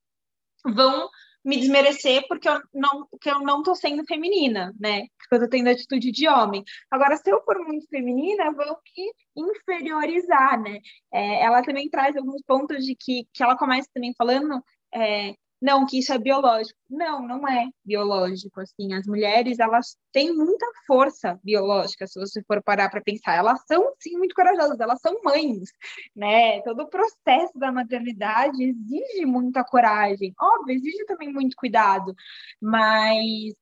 vão 0.64 1.11
me 1.44 1.56
desmerecer 1.56 2.26
porque 2.28 2.49
eu 2.49 2.61
não, 2.72 3.06
porque 3.06 3.30
eu 3.30 3.40
não 3.40 3.62
tô 3.62 3.75
sendo 3.75 4.04
feminina, 4.04 4.72
né? 4.78 5.06
Porque 5.18 5.34
eu 5.34 5.40
tô 5.40 5.49
tendo 5.49 5.68
atitude 5.68 6.12
de 6.12 6.28
homem. 6.28 6.62
Agora, 6.90 7.16
se 7.16 7.30
eu 7.30 7.42
for 7.44 7.58
muito 7.66 7.87
feminina, 7.88 8.52
vão 8.52 8.76
me 8.96 9.12
inferiorizar, 9.37 10.61
né? 10.61 10.78
É, 11.12 11.44
ela 11.44 11.62
também 11.62 11.88
traz 11.88 12.16
alguns 12.16 12.42
pontos 12.42 12.84
de 12.84 12.94
que, 12.94 13.26
que 13.32 13.42
ela 13.42 13.56
começa 13.56 13.88
também 13.92 14.14
falando 14.16 14.62
é, 14.94 15.34
não, 15.62 15.87
que 15.87 16.00
isso 16.00 16.12
é 16.12 16.19
biológico. 16.19 16.76
Não, 16.90 17.25
não 17.26 17.49
é 17.49 17.69
biológico, 17.85 18.61
assim, 18.61 18.92
as 18.95 19.07
mulheres, 19.07 19.61
elas 19.61 19.97
têm 20.12 20.35
muita 20.35 20.66
força 20.87 21.38
biológica, 21.42 22.04
se 22.07 22.19
você 22.19 22.42
for 22.42 22.61
parar 22.62 22.90
para 22.90 23.00
pensar, 23.00 23.37
elas 23.37 23.64
são, 23.66 23.95
sim, 24.00 24.19
muito 24.19 24.35
corajosas, 24.35 24.81
elas 24.81 25.00
são 25.00 25.23
mães, 25.23 25.71
né, 26.16 26.61
todo 26.62 26.83
o 26.83 26.88
processo 26.88 27.57
da 27.57 27.71
maternidade 27.71 28.62
exige 28.62 29.25
muita 29.25 29.62
coragem, 29.62 30.35
óbvio, 30.40 30.75
exige 30.75 31.04
também 31.07 31.33
muito 31.33 31.54
cuidado, 31.57 32.12
mas 32.61 33.54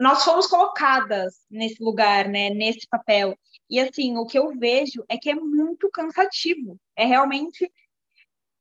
nós 0.00 0.24
fomos 0.24 0.46
colocadas 0.46 1.34
nesse 1.50 1.82
lugar, 1.82 2.28
né, 2.28 2.50
nesse 2.50 2.86
papel, 2.88 3.36
e 3.68 3.80
assim, 3.80 4.16
o 4.16 4.26
que 4.26 4.38
eu 4.38 4.56
vejo 4.56 5.04
é 5.08 5.18
que 5.18 5.30
é 5.30 5.34
muito 5.34 5.90
cansativo, 5.90 6.78
é 6.96 7.04
realmente 7.04 7.70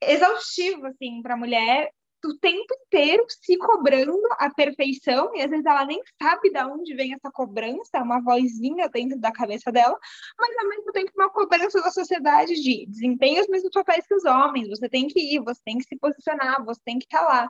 exaustivo, 0.01 0.88
assim, 0.88 1.22
para 1.22 1.36
a 1.36 1.38
mulher 1.38 1.92
o 2.27 2.38
tempo 2.38 2.74
inteiro 2.86 3.25
se 3.27 3.58
cobrando 3.58 4.20
a 4.38 4.50
perfeição, 4.50 5.36
e 5.36 5.42
às 5.42 5.50
vezes 5.50 5.65
ela 5.65 5.86
nem 5.86 6.01
sabe 6.22 6.51
de 6.51 6.63
onde 6.63 6.96
vem 6.96 7.13
essa 7.13 7.32
cobrança, 7.32 8.01
uma 8.01 8.22
vozinha 8.22 8.89
dentro 8.89 9.20
da 9.20 9.32
cabeça 9.32 9.72
dela, 9.72 9.98
mas 10.38 10.58
ao 10.58 10.70
mesmo 10.70 10.92
tempo 10.92 11.12
uma 11.15 11.30
cobrança 11.30 11.82
da 11.82 11.92
sociedade 11.92 12.56
de 12.56 12.86
desempenho 12.88 13.42
os 13.42 13.48
mesmos 13.48 13.72
papéis 13.72 14.08
que 14.08 14.15
os 14.15 14.25
homens, 14.25 14.70
você 14.70 14.89
tem 14.89 15.08
que 15.08 15.20
ir, 15.20 15.39
você 15.44 15.62
tem 15.65 15.77
que 15.77 15.84
se 15.84 15.98
posicionar, 15.98 16.63
você 16.63 16.82
tem 16.86 17.00
que 17.00 17.06
estar 17.06 17.22
lá. 17.22 17.50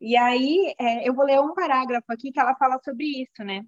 E 0.00 0.16
aí, 0.16 0.74
é, 0.78 1.08
eu 1.08 1.14
vou 1.14 1.24
ler 1.24 1.40
um 1.40 1.54
parágrafo 1.54 2.06
aqui 2.10 2.30
que 2.32 2.40
ela 2.40 2.54
fala 2.56 2.78
sobre 2.84 3.22
isso, 3.22 3.44
né? 3.44 3.64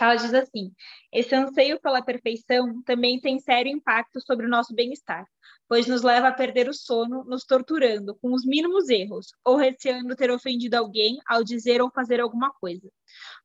Ela 0.00 0.16
diz 0.16 0.32
assim: 0.34 0.72
esse 1.12 1.34
anseio 1.34 1.80
pela 1.80 2.02
perfeição 2.02 2.82
também 2.82 3.20
tem 3.20 3.38
sério 3.38 3.70
impacto 3.70 4.20
sobre 4.20 4.46
o 4.46 4.48
nosso 4.48 4.74
bem-estar 4.74 5.26
pois 5.68 5.86
nos 5.86 6.02
leva 6.02 6.28
a 6.28 6.32
perder 6.32 6.68
o 6.68 6.72
sono, 6.72 7.22
nos 7.24 7.44
torturando 7.44 8.16
com 8.16 8.32
os 8.32 8.44
mínimos 8.44 8.88
erros, 8.88 9.26
ou 9.44 9.56
receando 9.56 10.16
ter 10.16 10.30
ofendido 10.30 10.74
alguém 10.74 11.18
ao 11.26 11.44
dizer 11.44 11.82
ou 11.82 11.90
fazer 11.90 12.20
alguma 12.20 12.50
coisa. 12.54 12.90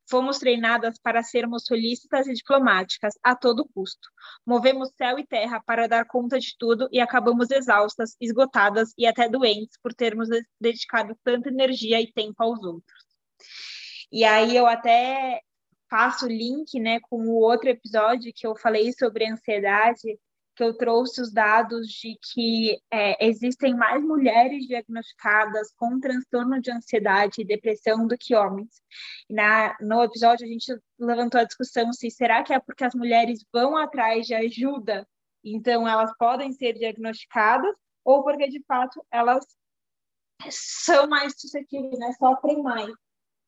Fomos 0.08 0.38
treinadas 0.38 0.98
para 0.98 1.22
sermos 1.22 1.64
solícitas 1.66 2.26
e 2.26 2.32
diplomáticas 2.32 3.14
a 3.22 3.36
todo 3.36 3.68
custo. 3.74 4.08
Movemos 4.46 4.90
céu 4.96 5.18
e 5.18 5.26
terra 5.26 5.62
para 5.64 5.86
dar 5.86 6.06
conta 6.06 6.38
de 6.40 6.56
tudo 6.58 6.88
e 6.90 6.98
acabamos 6.98 7.50
exaustas, 7.50 8.16
esgotadas 8.18 8.94
e 8.96 9.06
até 9.06 9.28
doentes 9.28 9.78
por 9.82 9.92
termos 9.92 10.28
dedicado 10.58 11.14
tanta 11.22 11.50
energia 11.50 12.00
e 12.00 12.10
tempo 12.10 12.42
aos 12.42 12.62
outros. 12.62 13.04
E 14.10 14.24
aí 14.24 14.56
eu 14.56 14.66
até 14.66 15.40
faço 15.88 16.26
link, 16.26 16.78
né, 16.80 17.00
com 17.00 17.26
o 17.26 17.36
outro 17.36 17.68
episódio 17.68 18.32
que 18.34 18.46
eu 18.46 18.56
falei 18.56 18.92
sobre 18.92 19.26
ansiedade, 19.26 20.18
que 20.54 20.62
eu 20.62 20.76
trouxe 20.76 21.20
os 21.20 21.32
dados 21.32 21.88
de 21.88 22.16
que 22.32 22.78
é, 22.90 23.26
existem 23.26 23.74
mais 23.74 24.02
mulheres 24.02 24.66
diagnosticadas 24.66 25.72
com 25.76 25.98
transtorno 25.98 26.60
de 26.60 26.70
ansiedade 26.70 27.40
e 27.42 27.44
depressão 27.44 28.06
do 28.06 28.16
que 28.16 28.34
homens. 28.34 28.80
Na, 29.28 29.76
no 29.80 30.02
episódio, 30.02 30.46
a 30.46 30.48
gente 30.48 30.72
levantou 30.98 31.40
a 31.40 31.44
discussão 31.44 31.92
se 31.92 32.10
será 32.10 32.42
que 32.42 32.52
é 32.52 32.60
porque 32.60 32.84
as 32.84 32.94
mulheres 32.94 33.44
vão 33.52 33.76
atrás 33.76 34.26
de 34.26 34.34
ajuda, 34.34 35.06
então 35.42 35.86
elas 35.88 36.16
podem 36.16 36.52
ser 36.52 36.74
diagnosticadas, 36.74 37.74
ou 38.04 38.22
porque, 38.22 38.48
de 38.48 38.62
fato, 38.66 39.04
elas 39.10 39.44
são 40.50 41.08
mais 41.08 41.34
suscetíveis, 41.38 41.98
né, 41.98 42.12
sofrem 42.12 42.62
mais. 42.62 42.92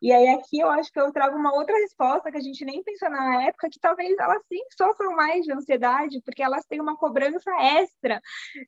E 0.01 0.13
aí 0.13 0.29
aqui 0.29 0.59
eu 0.61 0.69
acho 0.69 0.93
que 0.93 1.01
eu 1.01 1.13
trago 1.13 1.37
uma 1.37 1.55
outra 1.55 1.75
resposta 1.79 2.31
que 2.31 2.37
a 2.37 2.41
gente 2.41 2.65
nem 2.65 2.83
pensou 2.83 3.11
na 3.11 3.45
época, 3.45 3.69
que 3.71 3.81
talvez 3.81 4.17
elas 4.19 4.43
sim 4.47 4.61
sofram 4.77 5.13
mais 5.17 5.45
de 5.45 5.53
ansiedade, 5.53 6.21
porque 6.25 6.43
elas 6.43 6.65
têm 6.67 6.81
uma 6.81 6.97
cobrança 6.97 7.51
extra, 7.81 8.21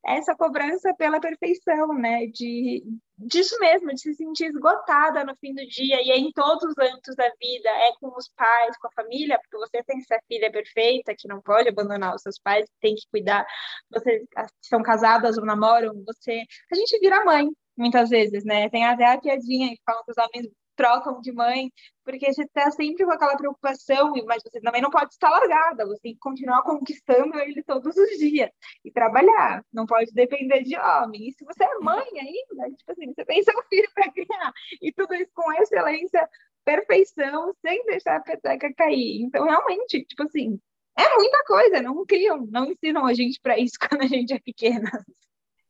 essa 0.06 0.34
cobrança 0.34 0.94
pela 0.94 1.20
perfeição, 1.20 1.88
né? 1.94 2.26
De 2.26 2.82
disso 3.18 3.58
mesmo, 3.58 3.92
de 3.92 4.00
se 4.00 4.14
sentir 4.14 4.46
esgotada 4.46 5.24
no 5.24 5.36
fim 5.36 5.52
do 5.52 5.66
dia, 5.66 6.00
e 6.02 6.10
é 6.10 6.16
em 6.16 6.30
todos 6.32 6.64
os 6.64 6.78
âmbitos 6.78 7.16
da 7.16 7.28
vida, 7.40 7.68
é 7.68 7.92
com 8.00 8.16
os 8.16 8.28
pais, 8.36 8.76
com 8.78 8.86
a 8.86 8.92
família, 8.92 9.38
porque 9.40 9.56
você 9.58 9.82
tem 9.82 9.98
que 9.98 10.04
ser 10.04 10.20
filha 10.28 10.50
perfeita, 10.52 11.14
que 11.18 11.26
não 11.26 11.42
pode 11.42 11.68
abandonar 11.68 12.14
os 12.14 12.22
seus 12.22 12.38
pais, 12.38 12.70
tem 12.80 12.94
que 12.94 13.02
cuidar, 13.10 13.44
vocês 13.90 14.22
são 14.62 14.82
casadas 14.82 15.36
ou 15.36 15.44
namoram, 15.44 15.92
você... 16.06 16.44
A 16.70 16.76
gente 16.76 16.98
vira 17.00 17.24
mãe, 17.24 17.48
muitas 17.78 18.10
vezes, 18.10 18.44
né? 18.44 18.68
Tem 18.68 18.84
até 18.84 19.06
a 19.06 19.18
piadinha 19.20 19.70
que 19.70 19.82
falam 19.86 20.04
que 20.04 20.10
os 20.10 20.18
homens 20.18 20.48
trocam 20.78 21.20
de 21.20 21.32
mãe, 21.32 21.72
porque 22.04 22.32
você 22.32 22.44
está 22.44 22.70
sempre 22.70 23.04
com 23.04 23.10
aquela 23.10 23.36
preocupação, 23.36 24.12
mas 24.24 24.42
você 24.44 24.60
também 24.60 24.80
não 24.80 24.90
pode 24.90 25.10
estar 25.10 25.28
largada, 25.28 25.84
você 25.84 26.00
tem 26.00 26.12
que 26.14 26.20
continuar 26.20 26.62
conquistando 26.62 27.36
ele 27.40 27.64
todos 27.64 27.96
os 27.96 28.18
dias 28.18 28.48
e 28.84 28.92
trabalhar, 28.92 29.64
não 29.72 29.86
pode 29.86 30.12
depender 30.12 30.62
de 30.62 30.78
homem. 30.78 31.28
E 31.28 31.32
se 31.32 31.44
você 31.44 31.64
é 31.64 31.78
mãe 31.80 32.06
ainda, 32.14 32.76
tipo 32.76 32.92
assim, 32.92 33.12
você 33.12 33.24
tem 33.24 33.42
seu 33.42 33.60
filho 33.68 33.88
para 33.92 34.12
criar, 34.12 34.52
e 34.80 34.92
tudo 34.92 35.14
isso 35.14 35.32
com 35.34 35.52
excelência, 35.54 36.28
perfeição, 36.64 37.52
sem 37.60 37.84
deixar 37.86 38.16
a 38.16 38.20
peteca 38.20 38.72
cair. 38.74 39.22
Então, 39.22 39.44
realmente, 39.44 40.04
tipo 40.04 40.22
assim, 40.22 40.60
é 40.96 41.14
muita 41.16 41.44
coisa, 41.44 41.82
não 41.82 42.06
criam, 42.06 42.46
não 42.50 42.70
ensinam 42.70 43.04
a 43.04 43.14
gente 43.14 43.40
para 43.40 43.58
isso 43.58 43.74
quando 43.82 44.02
a 44.02 44.06
gente 44.06 44.32
é 44.32 44.38
pequena. 44.38 44.90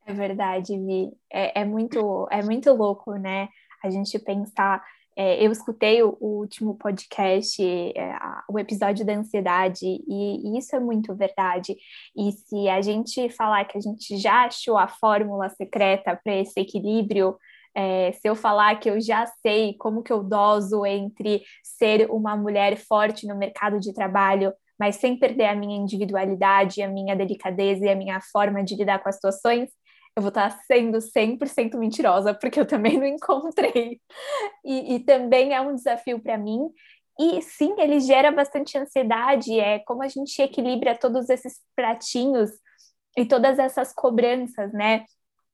É 0.09 0.15
verdade, 0.15 0.79
Vi. 0.79 1.13
É, 1.31 1.61
é, 1.61 1.65
muito, 1.67 2.27
é 2.31 2.43
muito 2.43 2.73
louco, 2.73 3.15
né? 3.17 3.49
A 3.85 3.91
gente 3.91 4.19
pensar 4.19 4.83
é, 5.15 5.45
eu 5.45 5.51
escutei 5.51 6.01
o, 6.03 6.17
o 6.21 6.39
último 6.39 6.77
podcast, 6.77 7.61
é, 7.61 8.17
o 8.49 8.57
episódio 8.57 9.05
da 9.05 9.15
ansiedade, 9.15 9.85
e, 9.85 10.49
e, 10.49 10.59
isso 10.59 10.77
é 10.77 10.81
muito 10.81 11.13
verdade. 11.15 11.77
E 12.17 12.31
se 12.33 12.69
a 12.69 12.81
gente 12.81 13.29
falar 13.31 13.65
que 13.65 13.77
a 13.77 13.81
gente 13.81 14.17
já 14.17 14.45
achou 14.45 14.79
a 14.79 14.87
fórmula 14.87 15.49
secreta 15.51 16.19
para 16.23 16.37
esse 16.37 16.59
equilíbrio, 16.61 17.37
é, 17.75 18.13
se 18.13 18.29
eu 18.29 18.37
falar 18.37 18.79
que 18.79 18.89
eu 18.89 19.01
já 19.01 19.27
sei 19.43 19.75
como 19.75 20.05
que 20.05 20.13
eu 20.13 20.23
doso 20.23 20.87
entre 20.87 21.43
ser 21.65 22.09
uma 22.11 22.37
mulher 22.37 22.77
forte 22.77 23.27
no 23.27 23.37
mercado 23.37 23.81
de 23.81 23.93
trabalho, 23.93 24.55
mas 24.79 24.97
sem 24.97 25.19
perder 25.19 25.47
a 25.47 25.55
minha 25.55 25.77
individualidade, 25.77 26.81
a 26.81 26.89
minha 26.89 27.17
delicadeza 27.17 27.85
e 27.85 27.89
a 27.91 27.97
minha 27.97 28.21
forma 28.21 28.63
de 28.63 28.77
lidar 28.77 29.01
com 29.01 29.09
as 29.09 29.17
situações, 29.17 29.69
eu 30.19 30.23
vou 30.23 30.31
estar 30.31 30.51
sendo 30.67 30.99
100% 30.99 31.79
mentirosa, 31.79 32.35
porque 32.35 32.59
eu 32.59 32.67
também 32.67 32.99
não 32.99 33.07
encontrei. 33.07 34.01
E, 34.65 34.97
e 34.97 35.01
também 35.01 35.55
é 35.55 35.61
um 35.61 35.75
desafio 35.75 36.21
para 36.21 36.37
mim. 36.37 36.69
E 37.21 37.41
sim, 37.41 37.75
ele 37.79 38.01
gera 38.01 38.33
bastante 38.33 38.77
ansiedade, 38.77 39.59
é 39.59 39.79
como 39.81 40.03
a 40.03 40.09
gente 40.09 40.41
equilibra 40.43 40.99
todos 40.99 41.29
esses 41.31 41.61
pratinhos 41.75 42.51
e 43.17 43.25
todas 43.25 43.59
essas 43.59 43.93
cobranças, 43.93 44.73
né? 44.73 45.05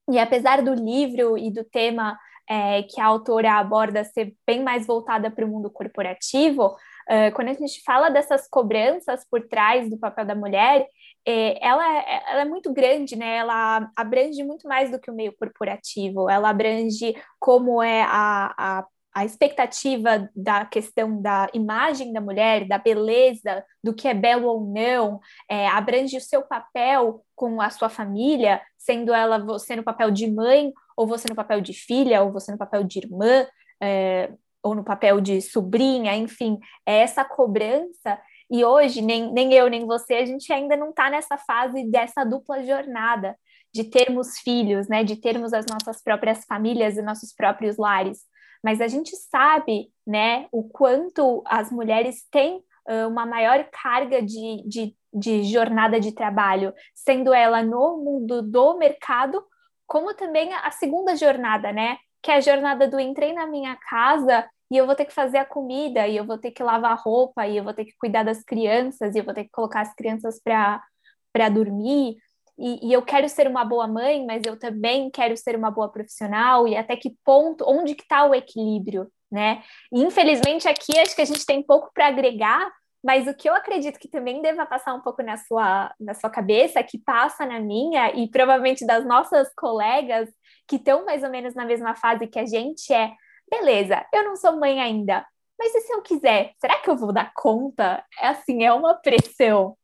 E 0.09 0.17
apesar 0.17 0.63
do 0.63 0.73
livro 0.73 1.37
e 1.37 1.51
do 1.51 1.63
tema 1.63 2.17
é, 2.49 2.83
que 2.83 2.99
a 2.99 3.05
autora 3.05 3.53
aborda 3.53 4.03
ser 4.03 4.35
bem 4.47 4.63
mais 4.63 4.85
voltada 4.85 5.29
para 5.31 5.45
o 5.45 5.47
mundo 5.47 5.69
corporativo, 5.69 6.67
uh, 6.67 7.33
quando 7.35 7.49
a 7.49 7.53
gente 7.53 7.81
fala 7.83 8.09
dessas 8.09 8.47
cobranças 8.47 9.25
por 9.29 9.47
trás 9.47 9.89
do 9.89 9.97
papel 9.97 10.25
da 10.25 10.35
mulher, 10.35 10.87
ela, 11.25 11.83
ela, 12.29 12.41
é 12.41 12.45
muito 12.45 12.71
grande, 12.71 13.15
né? 13.15 13.37
Ela 13.37 13.89
abrange 13.95 14.43
muito 14.43 14.67
mais 14.67 14.91
do 14.91 14.99
que 14.99 15.09
o 15.09 15.15
meio 15.15 15.35
corporativo, 15.37 16.29
ela 16.29 16.49
abrange 16.49 17.15
como 17.39 17.81
é 17.81 18.03
a, 18.03 18.53
a 18.57 18.85
a 19.15 19.23
expectativa 19.23 20.29
da 20.35 20.65
questão 20.65 21.21
da 21.21 21.47
imagem 21.53 22.11
da 22.11 22.19
mulher, 22.19 22.67
da 22.67 22.77
beleza, 22.77 23.63
do 23.81 23.93
que 23.93 24.09
é 24.09 24.13
belo 24.13 24.45
ou 24.45 24.65
não, 24.65 25.21
é, 25.49 25.69
abrange 25.69 26.17
o 26.17 26.21
seu 26.21 26.41
papel 26.41 27.23
com 27.33 27.61
a 27.61 27.69
sua 27.69 27.87
família, 27.87 28.61
sendo 28.77 29.13
ela 29.13 29.39
você 29.39 29.73
no 29.73 29.85
papel 29.85 30.11
de 30.11 30.29
mãe, 30.29 30.73
ou 30.97 31.07
você 31.07 31.29
no 31.29 31.35
papel 31.35 31.61
de 31.61 31.71
filha, 31.71 32.21
ou 32.23 32.31
você 32.33 32.51
no 32.51 32.57
papel 32.57 32.83
de 32.83 32.99
irmã, 32.99 33.47
é, 33.81 34.33
ou 34.61 34.75
no 34.75 34.83
papel 34.83 35.21
de 35.21 35.41
sobrinha, 35.41 36.13
enfim, 36.13 36.59
é 36.85 36.97
essa 36.97 37.23
cobrança. 37.23 38.19
E 38.49 38.63
hoje, 38.63 39.01
nem, 39.01 39.31
nem 39.31 39.53
eu, 39.53 39.69
nem 39.69 39.85
você, 39.85 40.15
a 40.15 40.25
gente 40.25 40.51
ainda 40.53 40.75
não 40.75 40.89
está 40.89 41.09
nessa 41.09 41.37
fase 41.37 41.89
dessa 41.89 42.23
dupla 42.23 42.63
jornada 42.63 43.35
de 43.73 43.83
termos 43.83 44.39
filhos, 44.39 44.87
né, 44.87 45.03
de 45.03 45.17
termos 45.17 45.51
as 45.51 45.65
nossas 45.65 46.01
próprias 46.01 46.45
famílias 46.45 46.95
e 46.95 47.01
nossos 47.01 47.33
próprios 47.33 47.77
lares. 47.77 48.19
Mas 48.63 48.79
a 48.79 48.87
gente 48.87 49.15
sabe, 49.15 49.91
né, 50.07 50.47
o 50.51 50.63
quanto 50.63 51.43
as 51.45 51.71
mulheres 51.71 52.25
têm 52.31 52.63
uh, 52.87 53.07
uma 53.07 53.25
maior 53.25 53.67
carga 53.71 54.21
de, 54.21 54.63
de, 54.65 54.95
de 55.13 55.43
jornada 55.43 55.99
de 55.99 56.13
trabalho, 56.13 56.73
sendo 56.93 57.33
ela 57.33 57.61
no 57.61 57.97
mundo 57.97 58.41
do 58.41 58.77
mercado, 58.77 59.43
como 59.85 60.13
também 60.13 60.53
a 60.53 60.71
segunda 60.71 61.15
jornada, 61.15 61.71
né, 61.71 61.97
que 62.23 62.31
é 62.31 62.35
a 62.35 62.41
jornada 62.41 62.87
do 62.87 62.99
entrei 62.99 63.33
na 63.33 63.45
minha 63.45 63.75
casa 63.75 64.49
e 64.71 64.77
eu 64.77 64.85
vou 64.85 64.95
ter 64.95 65.05
que 65.05 65.13
fazer 65.13 65.37
a 65.37 65.45
comida, 65.45 66.07
e 66.07 66.17
eu 66.17 66.25
vou 66.25 66.37
ter 66.37 66.51
que 66.51 66.63
lavar 66.63 66.91
a 66.91 66.95
roupa, 66.95 67.47
e 67.47 67.57
eu 67.57 67.63
vou 67.63 67.73
ter 67.73 67.85
que 67.85 67.95
cuidar 67.97 68.23
das 68.23 68.43
crianças, 68.43 69.15
e 69.15 69.19
eu 69.19 69.23
vou 69.23 69.33
ter 69.33 69.43
que 69.45 69.51
colocar 69.51 69.81
as 69.81 69.93
crianças 69.93 70.39
para 70.41 71.49
dormir, 71.49 72.17
e, 72.57 72.87
e, 72.87 72.93
eu 72.93 73.01
quero 73.01 73.27
ser 73.27 73.47
uma 73.47 73.65
boa 73.65 73.87
mãe, 73.87 74.25
mas 74.25 74.43
eu 74.45 74.57
também 74.57 75.09
quero 75.11 75.35
ser 75.35 75.55
uma 75.57 75.69
boa 75.69 75.91
profissional, 75.91 76.67
e 76.67 76.75
até 76.75 76.95
que 76.95 77.15
ponto, 77.23 77.65
onde 77.67 77.95
que 77.95 78.03
está 78.03 78.25
o 78.25 78.33
equilíbrio, 78.33 79.11
né? 79.31 79.61
E, 79.91 80.01
infelizmente 80.01 80.67
aqui 80.67 80.97
acho 80.97 81.15
que 81.15 81.21
a 81.21 81.25
gente 81.25 81.45
tem 81.45 81.61
pouco 81.61 81.91
para 81.93 82.07
agregar, 82.07 82.71
mas 83.03 83.27
o 83.27 83.35
que 83.35 83.47
eu 83.47 83.53
acredito 83.53 83.99
que 83.99 84.07
também 84.07 84.41
deva 84.41 84.65
passar 84.65 84.93
um 84.95 85.01
pouco 85.01 85.21
na 85.21 85.37
sua, 85.37 85.93
na 85.99 86.13
sua 86.15 86.29
cabeça, 86.29 86.81
que 86.81 86.97
passa 86.97 87.45
na 87.45 87.59
minha, 87.59 88.11
e 88.15 88.29
provavelmente 88.29 88.85
das 88.85 89.05
nossas 89.05 89.53
colegas 89.55 90.29
que 90.67 90.77
estão 90.77 91.05
mais 91.05 91.23
ou 91.23 91.29
menos 91.29 91.53
na 91.53 91.65
mesma 91.65 91.93
fase 91.93 92.25
que 92.25 92.39
a 92.39 92.45
gente 92.45 92.91
é, 92.91 93.11
beleza, 93.49 94.05
eu 94.13 94.23
não 94.23 94.35
sou 94.35 94.57
mãe 94.59 94.81
ainda, 94.81 95.25
mas 95.57 95.73
e 95.75 95.81
se 95.81 95.93
eu 95.93 96.01
quiser? 96.01 96.53
Será 96.59 96.79
que 96.79 96.89
eu 96.89 96.97
vou 96.97 97.13
dar 97.13 97.31
conta? 97.33 98.03
É 98.19 98.27
assim, 98.27 98.63
é 98.63 98.73
uma 98.73 98.95
pressão 98.95 99.77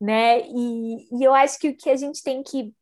né? 0.00 0.40
E, 0.42 1.08
e 1.18 1.24
eu 1.24 1.34
acho 1.34 1.58
que 1.58 1.68
o 1.70 1.76
que 1.76 1.90
a 1.90 1.96
gente 1.96 2.22
tem 2.22 2.42
que 2.42 2.72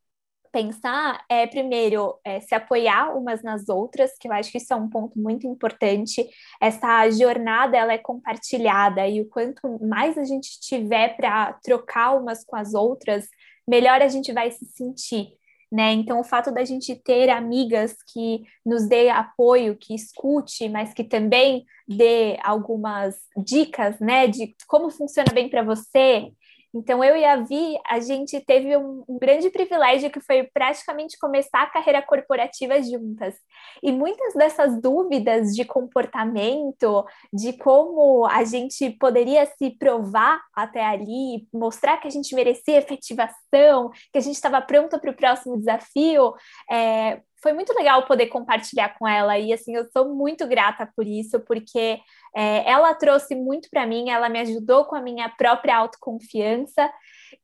pensar 0.53 1.23
é, 1.29 1.47
primeiro, 1.47 2.19
é, 2.25 2.41
se 2.41 2.55
apoiar 2.55 3.15
umas 3.17 3.43
nas 3.43 3.69
outras, 3.69 4.13
que 4.19 4.29
eu 4.29 4.33
acho 4.33 4.51
que 4.51 4.59
isso 4.59 4.73
é 4.73 4.77
um 4.77 4.89
ponto 4.89 5.19
muito 5.19 5.47
importante. 5.47 6.27
Essa 6.61 7.11
jornada, 7.11 7.77
ela 7.77 7.93
é 7.93 7.99
compartilhada, 7.99 9.07
e 9.07 9.21
o 9.21 9.29
quanto 9.29 9.79
mais 9.87 10.17
a 10.17 10.25
gente 10.25 10.61
tiver 10.61 11.17
para 11.17 11.55
trocar 11.63 12.17
umas 12.17 12.45
com 12.45 12.57
as 12.57 12.75
outras, 12.75 13.27
melhor 13.69 14.01
a 14.01 14.09
gente 14.09 14.33
vai 14.33 14.51
se 14.51 14.65
sentir. 14.67 15.29
Né? 15.71 15.93
Então, 15.93 16.21
o 16.21 16.25
fato 16.25 16.53
da 16.53 16.65
gente 16.65 16.95
ter 16.95 17.29
amigas 17.29 17.97
que 18.13 18.43
nos 18.65 18.89
dê 18.89 19.09
apoio, 19.09 19.77
que 19.77 19.95
escute, 19.95 20.69
mas 20.69 20.95
que 20.95 21.03
também 21.03 21.65
dê 21.89 22.39
algumas 22.43 23.17
dicas, 23.37 23.99
né, 23.99 24.29
de 24.29 24.55
como 24.69 24.91
funciona 24.91 25.33
bem 25.33 25.49
para 25.49 25.65
você, 25.65 26.31
então, 26.79 27.03
eu 27.03 27.17
e 27.17 27.25
a 27.25 27.37
Vi, 27.37 27.79
a 27.87 27.99
gente 28.01 28.39
teve 28.41 28.77
um, 28.77 29.03
um, 29.09 29.19
grande 29.19 29.49
privilégio 29.49 30.11
que 30.11 30.21
foi 30.21 30.45
praticamente 30.53 31.19
começar 31.19 31.63
a 31.63 31.71
carreira 31.71 32.03
corporativa 32.03 32.83
juntas. 32.83 33.35
E 33.83 33.91
muitas 33.91 34.35
dessas 34.35 34.79
dúvidas 34.81 35.55
de 35.55 35.65
comportamento, 35.65 37.05
de 37.33 37.55
como 37.55 38.27
a 38.27 38.45
gente 38.45 38.91
poderia 38.91 39.47
se 39.47 39.71
provar 39.79 40.39
até 40.55 40.85
ali, 40.85 41.49
mostrar 41.53 41.97
que 41.97 42.09
a 42.09 42.11
gente 42.11 42.35
merecia 42.35 42.79
efetivação, 42.79 43.91
que 44.13 44.19
a 44.19 44.21
gente 44.21 44.35
estava 44.35 44.61
pronta 44.61 44.99
para 44.99 45.11
o 45.11 45.17
próximo 45.17 45.57
desafio, 45.57 46.35
é, 46.71 47.23
foi 47.47 47.53
muito 47.53 47.73
legal 47.75 48.05
poder 48.07 48.27
compartilhar 48.27 48.99
com 48.99 49.07
ela 49.07 49.39
e 49.39 49.53
assim 49.53 49.77
eu 49.77 49.89
sou 49.93 50.13
muito 50.13 50.49
grata 50.49 50.91
por 50.97 51.07
isso 51.07 51.39
porque 51.39 52.01
é, 52.35 52.69
ela 52.69 52.93
trouxe 52.93 53.37
muito 53.37 53.71
para 53.71 53.87
mim, 53.87 54.11
ela 54.11 54.29
me 54.29 54.41
ajudou 54.41 54.85
com 54.85 54.97
a 54.97 55.01
minha 55.01 55.29
própria 55.29 55.77
autoconfiança 55.77 56.91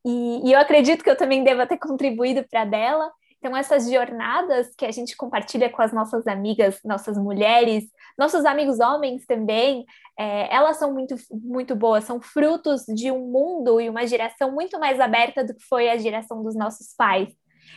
e, 0.05 0.41
e 0.45 0.51
eu 0.51 0.59
acredito 0.59 1.05
que 1.05 1.09
eu 1.09 1.15
também 1.15 1.41
deva 1.41 1.65
ter 1.65 1.77
contribuído 1.79 2.45
para 2.49 2.65
dela. 2.65 3.09
Então 3.37 3.55
essas 3.55 3.89
jornadas 3.89 4.75
que 4.77 4.85
a 4.85 4.91
gente 4.91 5.15
compartilha 5.15 5.69
com 5.69 5.81
as 5.81 5.93
nossas 5.93 6.27
amigas, 6.27 6.81
nossas 6.83 7.17
mulheres, 7.17 7.85
nossos 8.17 8.43
amigos 8.43 8.81
homens 8.81 9.25
também, 9.25 9.85
é, 10.19 10.53
elas 10.53 10.75
são 10.75 10.93
muito 10.93 11.15
muito 11.31 11.77
boas, 11.77 12.03
são 12.03 12.19
frutos 12.19 12.83
de 12.93 13.09
um 13.09 13.31
mundo 13.31 13.79
e 13.79 13.89
uma 13.89 14.05
geração 14.05 14.51
muito 14.51 14.77
mais 14.77 14.99
aberta 14.99 15.45
do 15.45 15.55
que 15.55 15.63
foi 15.63 15.89
a 15.89 15.97
geração 15.97 16.43
dos 16.43 16.55
nossos 16.55 16.93
pais. 16.93 17.29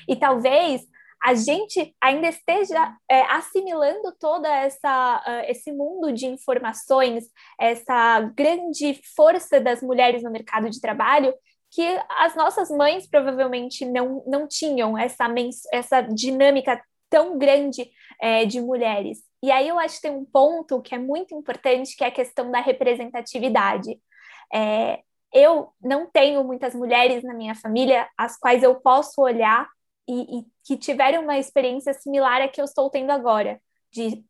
E 0.09 0.17
talvez 0.17 0.83
a 1.27 1.35
gente 1.35 1.93
ainda 2.01 2.29
esteja 2.29 2.97
é, 3.11 3.23
assimilando 3.23 4.15
toda 4.21 4.49
essa 4.49 5.21
uh, 5.27 5.51
esse 5.51 5.73
mundo 5.73 6.13
de 6.13 6.25
informações, 6.25 7.25
essa 7.61 8.21
grande 8.37 9.01
força 9.17 9.61
das 9.61 9.83
mulheres 9.83 10.23
no 10.23 10.31
mercado 10.31 10.71
de 10.71 10.81
trabalho 10.81 11.35
que 11.69 11.83
as 12.11 12.37
nossas 12.37 12.71
mães 12.71 13.09
provavelmente 13.09 13.85
não, 13.85 14.23
não 14.25 14.47
tinham 14.47 14.97
essa, 14.97 15.27
essa 15.73 16.01
dinâmica 16.01 16.81
tão 17.11 17.37
grande 17.37 17.91
é, 18.23 18.45
de 18.47 18.61
mulheres. 18.61 19.19
E 19.43 19.51
aí 19.51 19.67
eu 19.67 19.81
acho 19.81 19.97
que 19.97 20.03
tem 20.03 20.13
um 20.13 20.25
ponto 20.25 20.81
que 20.81 20.95
é 20.95 20.99
muito 20.99 21.35
importante, 21.35 21.97
que 21.97 22.05
é 22.05 22.07
a 22.07 22.13
questão 22.13 22.53
da 22.53 22.61
representatividade. 22.61 24.01
É, 24.55 25.01
eu 25.33 25.73
não 25.83 26.07
tenho 26.07 26.45
muitas 26.45 26.73
mulheres 26.73 27.25
na 27.25 27.35
minha 27.35 27.57
família 27.57 28.09
às 28.17 28.39
quais 28.39 28.63
eu 28.63 28.77
posso 28.77 29.21
olhar 29.21 29.69
e, 30.09 30.39
e 30.39 30.47
que 30.67 30.77
tiveram 30.77 31.23
uma 31.23 31.39
experiência 31.39 31.95
similar 31.95 32.43
à 32.43 32.49
que 32.49 32.61
eu 32.61 32.65
estou 32.65 32.91
tendo 32.91 33.11
agora, 33.11 33.61
de 33.93 34.25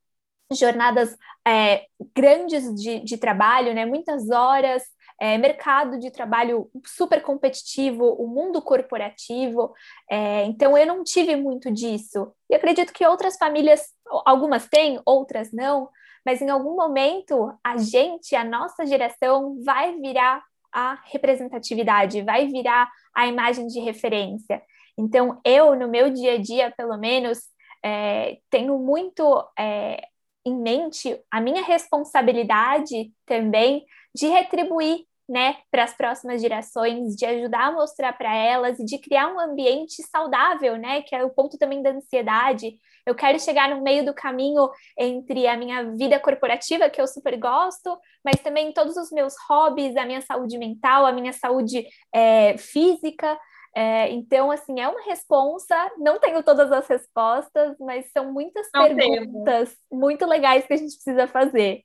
jornadas 0.53 1.17
é, 1.49 1.87
grandes 2.15 2.75
de, 2.75 3.01
de, 3.01 3.17
trabalho, 3.17 3.75
né? 3.75 3.87
muitas 3.87 4.29
horas, 4.31 4.83
é, 5.19 5.39
mercado 5.39 5.99
de 5.99 6.11
trabalho 6.11 6.71
super 6.85 7.23
competitivo, 7.23 8.05
o 8.05 8.29
mundo 8.29 8.61
corporativo. 8.61 9.73
É, 10.11 10.45
então, 10.45 10.77
eu 10.77 10.87
não 10.87 11.03
tive 11.03 11.35
muito 11.37 11.73
disso. 11.73 12.31
E 12.51 12.55
acredito 12.55 12.93
que 12.93 13.07
outras 13.07 13.39
famílias, 13.39 13.87
algumas 14.27 14.69
têm, 14.69 15.01
outras 15.07 15.51
não, 15.53 15.89
mas 16.25 16.43
em 16.43 16.51
algum 16.51 16.77
momento 16.77 17.51
a 17.65 17.79
gente, 17.79 18.37
a 18.37 18.45
nossa 18.45 18.85
geração, 18.85 19.57
vai 19.65 19.97
virar 19.99 20.45
a 20.71 21.01
representatividade, 21.07 22.23
vai 22.23 22.47
virar 22.47 22.91
a 23.15 23.27
imagem 23.27 23.67
de 23.67 23.81
referência. 23.81 24.63
Então, 24.99 25.41
eu, 25.45 25.75
no 25.77 25.89
meu 25.89 26.11
dia 26.11 26.35
a 26.35 26.39
dia, 26.39 26.73
pelo 26.77 26.97
menos, 26.97 27.41
é, 27.85 28.39
tenho 28.51 28.79
muito 28.79 29.23
é, 29.59 30.03
em 30.45 30.55
mente 30.55 31.21
a 31.31 31.41
minha 31.41 31.63
responsabilidade 31.63 33.13
também 33.27 33.85
de 34.15 34.27
retribuir 34.29 35.05
né, 35.29 35.57
para 35.71 35.83
as 35.83 35.97
próximas 35.97 36.41
gerações, 36.41 37.17
de 37.17 37.27
ajudar 37.27 37.67
a 37.67 37.73
mostrar 37.73 38.13
para 38.13 38.35
elas 38.35 38.79
e 38.79 38.85
de 38.85 38.99
criar 38.99 39.27
um 39.27 39.41
ambiente 39.41 40.01
saudável, 40.05 40.77
né, 40.77 41.03
que 41.03 41.17
é 41.17 41.25
o 41.25 41.31
ponto 41.31 41.59
também 41.59 41.83
da 41.83 41.91
ansiedade. 41.91 42.79
Eu 43.05 43.15
quero 43.15 43.39
chegar 43.41 43.69
no 43.69 43.83
meio 43.83 44.05
do 44.05 44.15
caminho 44.15 44.69
entre 44.97 45.49
a 45.49 45.57
minha 45.57 45.83
vida 45.97 46.21
corporativa, 46.21 46.89
que 46.89 47.01
eu 47.01 47.09
super 47.09 47.37
gosto, 47.39 47.99
mas 48.25 48.41
também 48.41 48.73
todos 48.73 48.97
os 48.97 49.11
meus 49.11 49.35
hobbies, 49.49 49.97
a 49.97 50.07
minha 50.07 50.21
saúde 50.21 50.57
mental, 50.59 51.05
a 51.05 51.13
minha 51.13 51.33
saúde 51.33 51.85
é, 52.15 52.57
física, 52.57 53.37
é, 53.79 54.11
então, 54.11 54.51
assim, 54.51 54.81
é 54.81 54.89
uma 54.89 55.03
responsa, 55.03 55.77
não 55.99 56.19
tenho 56.19 56.43
todas 56.43 56.73
as 56.73 56.89
respostas, 56.89 57.77
mas 57.79 58.11
são 58.11 58.33
muitas 58.33 58.67
não 58.75 58.97
perguntas 58.97 59.69
temo. 59.69 60.01
muito 60.01 60.25
legais 60.25 60.67
que 60.67 60.73
a 60.73 60.77
gente 60.79 60.95
precisa 60.95 61.27
fazer. 61.27 61.85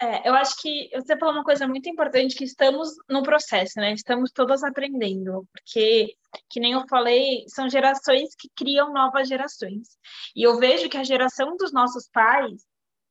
É, 0.00 0.28
eu 0.28 0.34
acho 0.34 0.54
que 0.62 0.88
você 0.94 1.18
falou 1.18 1.34
uma 1.34 1.42
coisa 1.42 1.66
muito 1.66 1.88
importante, 1.88 2.36
que 2.36 2.44
estamos 2.44 2.90
no 3.08 3.24
processo, 3.24 3.80
né? 3.80 3.92
Estamos 3.92 4.30
todas 4.30 4.62
aprendendo, 4.62 5.44
porque, 5.50 6.14
que 6.48 6.60
nem 6.60 6.74
eu 6.74 6.86
falei, 6.88 7.44
são 7.48 7.68
gerações 7.68 8.32
que 8.36 8.48
criam 8.54 8.92
novas 8.92 9.26
gerações. 9.26 9.98
E 10.36 10.44
eu 10.44 10.60
vejo 10.60 10.88
que 10.88 10.96
a 10.96 11.02
geração 11.02 11.56
dos 11.56 11.72
nossos 11.72 12.08
pais 12.08 12.64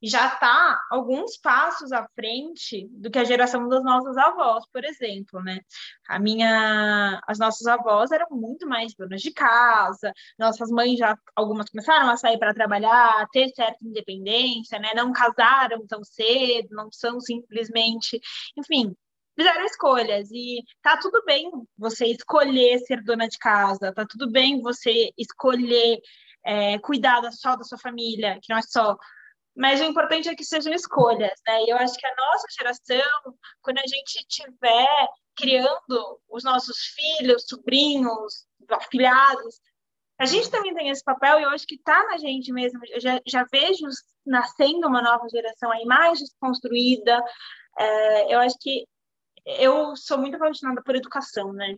já 0.06 0.28
está 0.28 0.82
alguns 0.92 1.38
passos 1.38 1.94
à 1.94 2.06
frente 2.14 2.90
do 2.92 3.10
que 3.10 3.18
a 3.18 3.24
geração 3.24 3.70
das 3.70 3.82
nossas 3.84 4.18
avós, 4.18 4.66
por 4.72 4.84
exemplo, 4.84 5.42
né? 5.42 5.62
A 6.10 6.20
minha, 6.20 7.22
as 7.26 7.40
nossas 7.40 7.66
avós 7.68 8.12
eram 8.12 8.28
muito 8.32 8.68
mais 8.68 8.94
donas 8.94 9.22
de 9.22 9.32
casa, 9.32 10.12
nossas 10.38 10.70
mães 10.70 11.00
já 11.00 11.18
algumas 11.34 11.70
começaram 11.70 12.10
a 12.10 12.18
sair 12.18 12.38
para 12.38 12.54
trabalhar, 12.54 13.26
ter 13.32 13.48
certa 13.56 13.78
independência, 13.82 14.78
né? 14.78 14.94
Não 14.94 15.14
casaram 15.14 15.88
tão 15.88 16.04
cedo, 16.04 16.68
não 16.72 16.92
são 16.92 17.22
simplesmente, 17.22 18.20
enfim, 18.58 18.94
fizeram 19.38 19.66
escolhas 19.66 20.30
e 20.32 20.62
tá 20.82 20.98
tudo 20.98 21.24
bem 21.26 21.50
você 21.78 22.08
escolher 22.08 22.80
ser 22.80 23.02
dona 23.04 23.28
de 23.30 23.38
casa, 23.38 23.94
tá 23.94 24.06
tudo 24.06 24.30
bem 24.30 24.62
você 24.62 25.12
escolher 25.18 26.00
é, 26.46 26.78
cuidar 26.80 27.22
só 27.32 27.56
da 27.56 27.64
sua 27.64 27.78
família, 27.78 28.38
que 28.42 28.52
não 28.52 28.58
é 28.58 28.62
só 28.62 28.98
mas 29.56 29.80
o 29.80 29.84
importante 29.84 30.30
é 30.30 30.36
que 30.36 30.44
sejam 30.44 30.74
escolhas, 30.74 31.40
né? 31.48 31.64
E 31.64 31.70
eu 31.70 31.78
acho 31.78 31.96
que 31.96 32.08
a 32.08 32.16
nossa 32.16 32.48
geração, 32.58 33.34
quando 33.62 33.78
a 33.78 33.88
gente 33.88 34.16
estiver 34.16 35.08
criando 35.36 36.20
os 36.30 36.44
nossos 36.44 36.78
filhos, 36.96 37.46
sobrinhos, 37.48 38.46
afilhados, 38.70 39.60
a 40.18 40.26
gente 40.26 40.50
também 40.50 40.74
tem 40.74 40.90
esse 40.90 41.04
papel 41.04 41.40
e 41.40 41.44
eu 41.44 41.50
acho 41.50 41.68
que 41.68 41.76
está 41.76 42.04
na 42.06 42.18
gente 42.18 42.52
mesmo. 42.52 42.80
Eu 42.90 43.00
já, 43.00 43.20
já 43.28 43.46
vejo 43.52 43.86
nascendo 44.26 44.88
uma 44.88 45.02
nova 45.02 45.28
geração 45.30 45.72
aí 45.72 45.86
mais 45.86 46.20
desconstruída. 46.20 47.24
É, 47.78 48.34
eu 48.34 48.40
acho 48.40 48.58
que 48.60 48.86
eu 49.46 49.96
sou 49.96 50.18
muito 50.18 50.36
apaixonada 50.36 50.82
por 50.84 50.96
educação, 50.96 51.52
né? 51.52 51.76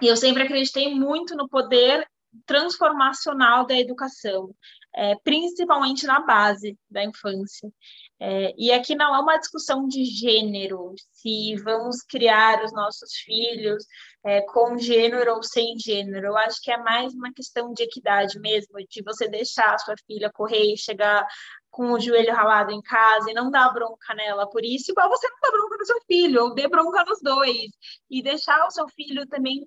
E 0.00 0.06
eu 0.06 0.16
sempre 0.16 0.44
acreditei 0.44 0.94
muito 0.94 1.34
no 1.36 1.48
poder 1.48 2.06
transformacional 2.46 3.66
da 3.66 3.78
educação, 3.78 4.54
é, 4.94 5.14
principalmente 5.22 6.06
na 6.06 6.20
base 6.20 6.76
da 6.90 7.04
infância. 7.04 7.70
É, 8.18 8.52
e 8.58 8.70
aqui 8.72 8.94
não 8.94 9.14
é 9.14 9.18
uma 9.18 9.38
discussão 9.38 9.86
de 9.88 10.04
gênero, 10.04 10.94
se 11.12 11.56
vamos 11.64 12.02
criar 12.02 12.62
os 12.64 12.72
nossos 12.72 13.14
filhos 13.24 13.84
é, 14.24 14.42
com 14.42 14.76
gênero 14.76 15.34
ou 15.36 15.42
sem 15.42 15.78
gênero. 15.78 16.26
Eu 16.28 16.36
acho 16.36 16.60
que 16.62 16.70
é 16.70 16.76
mais 16.76 17.14
uma 17.14 17.32
questão 17.32 17.72
de 17.72 17.82
equidade 17.82 18.38
mesmo, 18.38 18.76
de 18.88 19.02
você 19.02 19.28
deixar 19.28 19.74
a 19.74 19.78
sua 19.78 19.94
filha 20.06 20.30
correr 20.32 20.74
e 20.74 20.76
chegar 20.76 21.26
com 21.70 21.92
o 21.92 22.00
joelho 22.00 22.34
ralado 22.34 22.72
em 22.72 22.82
casa 22.82 23.30
e 23.30 23.34
não 23.34 23.50
dar 23.50 23.72
bronca 23.72 24.12
nela 24.14 24.48
por 24.50 24.64
isso, 24.64 24.90
igual 24.90 25.08
você 25.08 25.28
não 25.28 25.38
dá 25.40 25.50
bronca 25.50 25.76
no 25.78 25.86
seu 25.86 26.00
filho, 26.06 26.42
ou 26.42 26.54
dê 26.54 26.68
bronca 26.68 27.04
nos 27.04 27.20
dois, 27.22 27.70
e 28.10 28.22
deixar 28.22 28.66
o 28.66 28.70
seu 28.70 28.88
filho 28.88 29.26
também 29.28 29.64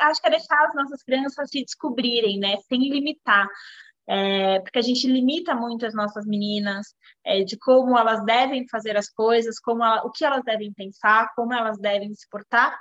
acho 0.00 0.20
que 0.20 0.28
é 0.28 0.30
deixar 0.30 0.66
as 0.66 0.74
nossas 0.74 1.02
crianças 1.02 1.48
se 1.50 1.62
descobrirem, 1.62 2.38
né? 2.38 2.56
Sem 2.68 2.88
limitar. 2.88 3.48
É, 4.08 4.58
porque 4.60 4.80
a 4.80 4.82
gente 4.82 5.06
limita 5.06 5.54
muito 5.54 5.86
as 5.86 5.94
nossas 5.94 6.26
meninas 6.26 6.94
é, 7.24 7.44
de 7.44 7.56
como 7.56 7.96
elas 7.96 8.24
devem 8.24 8.66
fazer 8.68 8.96
as 8.96 9.08
coisas, 9.08 9.60
como 9.60 9.84
ela, 9.84 10.04
o 10.04 10.10
que 10.10 10.24
elas 10.24 10.42
devem 10.42 10.72
pensar, 10.72 11.32
como 11.36 11.54
elas 11.54 11.78
devem 11.78 12.12
se 12.12 12.28
portar, 12.28 12.76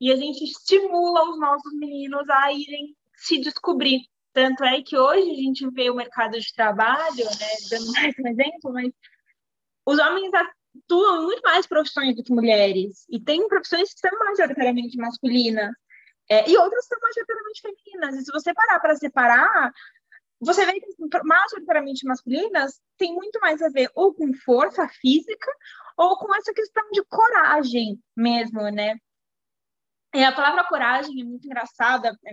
e 0.00 0.10
a 0.10 0.16
gente 0.16 0.42
estimula 0.42 1.28
os 1.28 1.38
nossos 1.38 1.70
meninos 1.74 2.26
a 2.30 2.50
irem 2.50 2.96
se 3.14 3.38
descobrir. 3.40 4.00
Tanto 4.32 4.64
é 4.64 4.80
que 4.82 4.96
hoje 4.96 5.30
a 5.30 5.34
gente 5.34 5.68
vê 5.70 5.90
o 5.90 5.94
mercado 5.94 6.40
de 6.40 6.52
trabalho, 6.54 7.24
né, 7.24 7.54
dando 7.70 7.92
mais 7.92 8.14
um 8.18 8.28
exemplo, 8.28 8.72
mas 8.72 8.90
os 9.86 9.98
homens 9.98 10.30
atuam 10.34 11.24
muito 11.24 11.42
mais 11.42 11.66
profissões 11.66 12.16
do 12.16 12.24
que 12.24 12.32
mulheres, 12.32 13.04
e 13.10 13.20
tem 13.20 13.46
profissões 13.48 13.92
que 13.92 14.00
são 14.00 14.18
majoritariamente 14.18 14.96
masculinas, 14.96 15.70
é, 16.28 16.48
e 16.50 16.56
outras 16.56 16.86
são 16.86 16.98
majoritariamente 17.00 17.60
femininas. 17.60 18.16
E 18.16 18.24
se 18.24 18.32
você 18.32 18.52
parar 18.54 18.80
para 18.80 18.96
separar, 18.96 19.72
você 20.40 20.64
vê 20.66 20.80
que 20.80 20.86
majoritariamente 21.24 22.06
masculinas 22.06 22.80
tem 22.96 23.14
muito 23.14 23.38
mais 23.40 23.62
a 23.62 23.68
ver 23.68 23.90
ou 23.94 24.14
com 24.14 24.32
força 24.34 24.88
física 24.88 25.50
ou 25.96 26.16
com 26.18 26.34
essa 26.34 26.52
questão 26.52 26.84
de 26.90 27.02
coragem 27.04 27.98
mesmo, 28.16 28.62
né? 28.70 28.96
A 30.12 30.32
palavra 30.32 30.64
coragem 30.64 31.20
é 31.20 31.24
muito 31.24 31.46
engraçada, 31.46 32.16
é, 32.24 32.32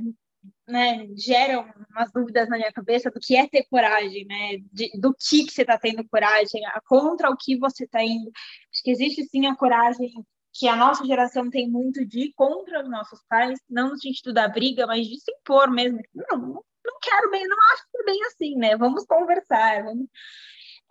né? 0.68 1.08
Gera 1.16 1.62
umas 1.90 2.12
dúvidas 2.12 2.48
na 2.48 2.58
minha 2.58 2.72
cabeça 2.72 3.10
do 3.10 3.20
que 3.20 3.36
é 3.36 3.48
ter 3.48 3.66
coragem, 3.70 4.26
né? 4.26 4.58
De, 4.72 4.92
do 5.00 5.14
que, 5.14 5.46
que 5.46 5.52
você 5.52 5.62
está 5.62 5.78
tendo 5.78 6.08
coragem, 6.08 6.62
contra 6.86 7.30
o 7.30 7.38
que 7.38 7.58
você 7.58 7.86
está 7.86 8.04
indo. 8.04 8.32
Acho 8.72 8.84
que 8.84 8.92
existe 8.92 9.26
sim 9.26 9.48
a 9.48 9.56
coragem 9.56 10.14
que 10.54 10.68
a 10.68 10.76
nossa 10.76 11.06
geração 11.06 11.50
tem 11.50 11.70
muito 11.70 12.06
de 12.06 12.26
ir 12.26 12.34
contra 12.34 12.84
os 12.84 12.90
nossos 12.90 13.22
pais, 13.30 13.60
não 13.70 13.90
no 13.90 14.00
sentido 14.00 14.34
da 14.34 14.48
briga, 14.48 14.86
mas 14.86 15.08
de 15.08 15.20
se 15.20 15.32
impor 15.32 15.72
mesmo. 15.72 16.00
Não, 16.14 16.38
não 16.38 17.00
quero 17.02 17.32
bem, 17.32 17.48
não 17.48 17.58
acho 17.74 17.84
que 17.92 17.98
é 18.02 18.04
bem 18.04 18.26
assim, 18.26 18.56
né? 18.56 18.78
Vamos 18.78 19.06
conversar, 19.06 19.84
vamos, 19.84 20.08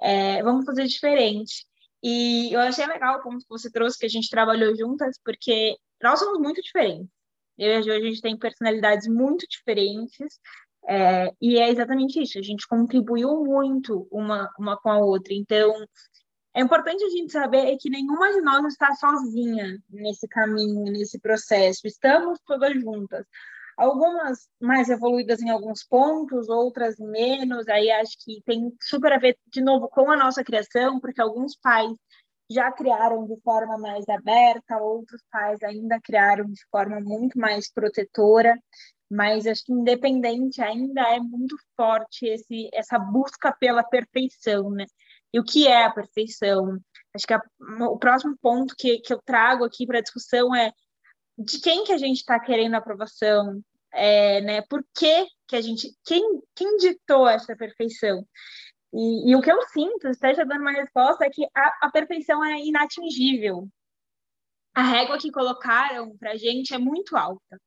é, 0.01 0.43
vamos 0.43 0.65
fazer 0.65 0.87
diferente. 0.87 1.67
E 2.03 2.53
eu 2.53 2.61
achei 2.61 2.87
legal 2.87 3.19
o 3.19 3.23
ponto 3.23 3.41
que 3.43 3.49
você 3.49 3.71
trouxe, 3.71 3.99
que 3.99 4.07
a 4.07 4.11
gente 4.11 4.31
trabalhou 4.31 4.75
juntas, 4.75 5.21
porque 5.25 5.77
nós 6.03 6.19
somos 6.19 6.41
muito 6.41 6.63
diferentes. 6.63 7.09
Eu 7.59 7.73
e 7.73 7.75
a 7.75 7.83
Jo, 7.83 7.93
a 7.93 8.01
gente 8.01 8.23
tem 8.23 8.39
personalidades 8.39 9.07
muito 9.07 9.47
diferentes, 9.47 10.41
é, 10.89 11.31
e 11.41 11.59
é 11.59 11.69
exatamente 11.69 12.23
isso, 12.23 12.39
a 12.39 12.43
gente 12.43 12.67
contribuiu 12.67 13.45
muito 13.45 14.09
uma, 14.11 14.51
uma 14.59 14.79
com 14.79 14.91
a 14.91 14.99
outra. 14.99 15.35
Então, 15.35 15.71
é 16.55 16.61
importante 16.61 17.05
a 17.05 17.09
gente 17.09 17.33
saber 17.33 17.77
que 17.79 17.89
nenhuma 17.89 18.33
de 18.33 18.41
nós 18.41 18.65
está 18.67 18.93
sozinha 18.95 19.79
nesse 19.89 20.27
caminho, 20.27 20.85
nesse 20.93 21.19
processo. 21.19 21.87
Estamos 21.87 22.41
todas 22.45 22.75
juntas. 22.81 23.25
Algumas 23.77 24.49
mais 24.61 24.89
evoluídas 24.91 25.41
em 25.41 25.49
alguns 25.49 25.85
pontos, 25.85 26.49
outras 26.49 26.99
menos. 26.99 27.69
Aí 27.69 27.91
acho 27.91 28.17
que 28.25 28.43
tem 28.45 28.75
super 28.81 29.13
a 29.13 29.19
ver, 29.19 29.39
de 29.47 29.61
novo, 29.61 29.89
com 29.89 30.11
a 30.11 30.17
nossa 30.17 30.43
criação, 30.43 30.99
porque 31.01 31.21
alguns 31.21 31.57
pais 31.57 31.93
já 32.51 32.71
criaram 32.73 33.27
de 33.27 33.41
forma 33.43 33.79
mais 33.79 34.09
aberta, 34.09 34.77
outros 34.77 35.23
pais 35.31 35.63
ainda 35.63 36.01
criaram 36.01 36.47
de 36.47 36.61
forma 36.69 37.01
muito 37.01 37.39
mais 37.39 37.73
protetora. 37.73 38.59
Mas 39.09 39.47
acho 39.47 39.65
que 39.65 39.73
independente 39.73 40.61
ainda 40.61 41.03
é 41.15 41.21
muito 41.21 41.57
forte 41.77 42.27
esse, 42.27 42.69
essa 42.73 42.99
busca 42.99 43.53
pela 43.53 43.85
perfeição, 43.85 44.71
né? 44.71 44.85
E 45.33 45.41
o 45.41 45.45
que 45.45 45.67
é 45.67 45.85
a 45.85 45.93
perfeição. 45.93 46.79
Acho 47.15 47.27
que 47.27 47.35
a, 47.35 47.41
o 47.89 47.99
próximo 47.99 48.37
ponto 48.41 48.75
que, 48.77 48.99
que 48.99 49.13
eu 49.13 49.21
trago 49.25 49.65
aqui 49.65 49.87
para 49.87 49.99
a 49.99 50.03
discussão 50.03 50.55
é 50.55 50.73
de 51.39 51.61
quem 51.61 51.85
que 51.85 51.93
a 51.93 51.99
gente 51.99 52.19
está 52.19 52.39
querendo 52.39 52.75
aprovação, 52.75 53.63
é, 53.93 54.41
né? 54.43 54.63
Por 54.63 54.85
que, 54.95 55.27
que 55.49 55.57
a 55.57 55.61
gente, 55.61 55.93
quem, 56.05 56.41
quem 56.55 56.77
ditou 56.77 57.29
essa 57.29 57.57
perfeição? 57.57 58.27
E, 58.93 59.31
e, 59.31 59.37
o 59.37 59.41
que 59.41 59.51
eu 59.51 59.61
sinto, 59.69 60.09
esteja 60.09 60.45
dando 60.45 60.63
uma 60.63 60.73
resposta, 60.73 61.25
é 61.25 61.31
que 61.31 61.47
a, 61.55 61.87
a 61.87 61.91
perfeição 61.91 62.45
é 62.45 62.59
inatingível. 62.61 63.69
A 64.75 64.83
régua 64.83 65.19
que 65.19 65.31
colocaram 65.31 66.17
para 66.19 66.33
a 66.33 66.37
gente 66.37 66.75
é 66.75 66.79
muito 66.79 67.17
alta. 67.17 67.61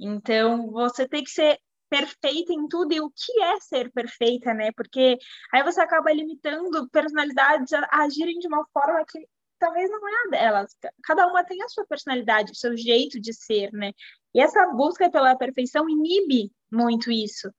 Então, 0.00 0.70
você 0.70 1.08
tem 1.08 1.22
que 1.22 1.30
ser 1.30 1.58
perfeita 1.92 2.54
em 2.54 2.66
tudo 2.68 2.94
e 2.94 3.00
o 3.02 3.10
que 3.10 3.42
é 3.42 3.60
ser 3.60 3.92
perfeita, 3.92 4.54
né? 4.54 4.72
Porque 4.74 5.18
aí 5.52 5.62
você 5.62 5.78
acaba 5.78 6.10
limitando 6.10 6.88
personalidades 6.88 7.70
a 7.74 7.86
agirem 8.02 8.38
de 8.38 8.46
uma 8.48 8.66
forma 8.72 9.04
que 9.06 9.28
talvez 9.58 9.90
não 9.90 10.08
é 10.08 10.12
a 10.12 10.30
delas. 10.30 10.74
Cada 11.04 11.26
uma 11.26 11.44
tem 11.44 11.62
a 11.62 11.68
sua 11.68 11.86
personalidade, 11.86 12.52
o 12.52 12.56
seu 12.56 12.74
jeito 12.74 13.20
de 13.20 13.34
ser, 13.34 13.70
né? 13.74 13.92
E 14.34 14.40
essa 14.40 14.68
busca 14.68 15.10
pela 15.10 15.36
perfeição 15.36 15.86
inibe 15.86 16.50
muito 16.70 17.12
isso. 17.12 17.52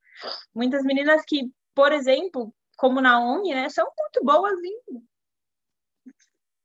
Muitas 0.53 0.83
meninas 0.83 1.21
que, 1.27 1.51
por 1.75 1.91
exemplo, 1.91 2.51
como 2.75 3.01
Naomi, 3.01 3.53
né, 3.53 3.69
são 3.69 3.85
muito 3.85 4.25
boas 4.25 4.59
em 4.63 5.03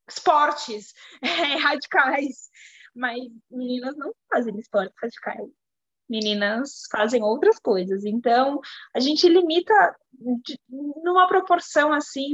esportes 0.08 0.94
é, 1.22 1.58
radicais, 1.58 2.48
mas 2.94 3.18
meninas 3.50 3.94
não 3.98 4.14
fazem 4.32 4.58
esportes 4.58 4.94
radicais 5.02 5.57
meninas 6.08 6.82
fazem 6.90 7.22
outras 7.22 7.58
coisas. 7.58 8.04
Então, 8.04 8.60
a 8.94 9.00
gente 9.00 9.28
limita 9.28 9.96
de, 10.44 10.58
numa 10.68 11.26
proporção 11.28 11.92
assim 11.92 12.32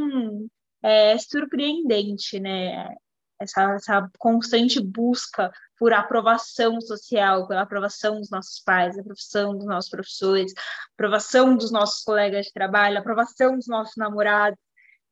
é, 0.83 1.17
surpreendente, 1.19 2.39
né? 2.39 2.95
Essa, 3.41 3.75
essa 3.75 4.11
constante 4.19 4.81
busca 4.81 5.53
por 5.79 5.93
aprovação 5.93 6.81
social, 6.81 7.49
pela 7.49 7.63
aprovação 7.63 8.21
dos 8.21 8.31
nossos 8.31 8.61
pais, 8.61 8.97
aprovação 8.97 9.57
dos 9.57 9.67
nossos 9.67 9.91
professores, 9.91 10.53
aprovação 10.95 11.57
dos 11.57 11.73
nossos 11.73 12.03
colegas 12.05 12.47
de 12.47 12.53
trabalho, 12.53 12.99
aprovação 12.99 13.57
dos 13.57 13.67
nossos 13.67 13.97
namorados, 13.97 14.59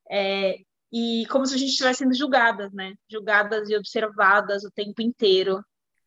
é, 0.09 0.55
e 0.91 1.25
como 1.29 1.45
se 1.45 1.55
a 1.55 1.57
gente 1.57 1.71
estivesse 1.71 1.99
sendo 1.99 2.13
julgadas, 2.13 2.71
né? 2.71 2.93
Julgadas 3.09 3.67
e 3.69 3.75
observadas 3.75 4.63
o 4.63 4.71
tempo 4.71 5.01
inteiro. 5.01 5.63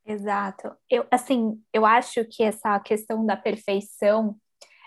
Exato. 0.07 0.73
Eu, 0.89 1.05
assim, 1.11 1.61
eu 1.73 1.85
acho 1.85 2.25
que 2.25 2.43
essa 2.45 2.79
questão 2.81 3.27
da 3.27 3.37
perfeição, 3.37 4.37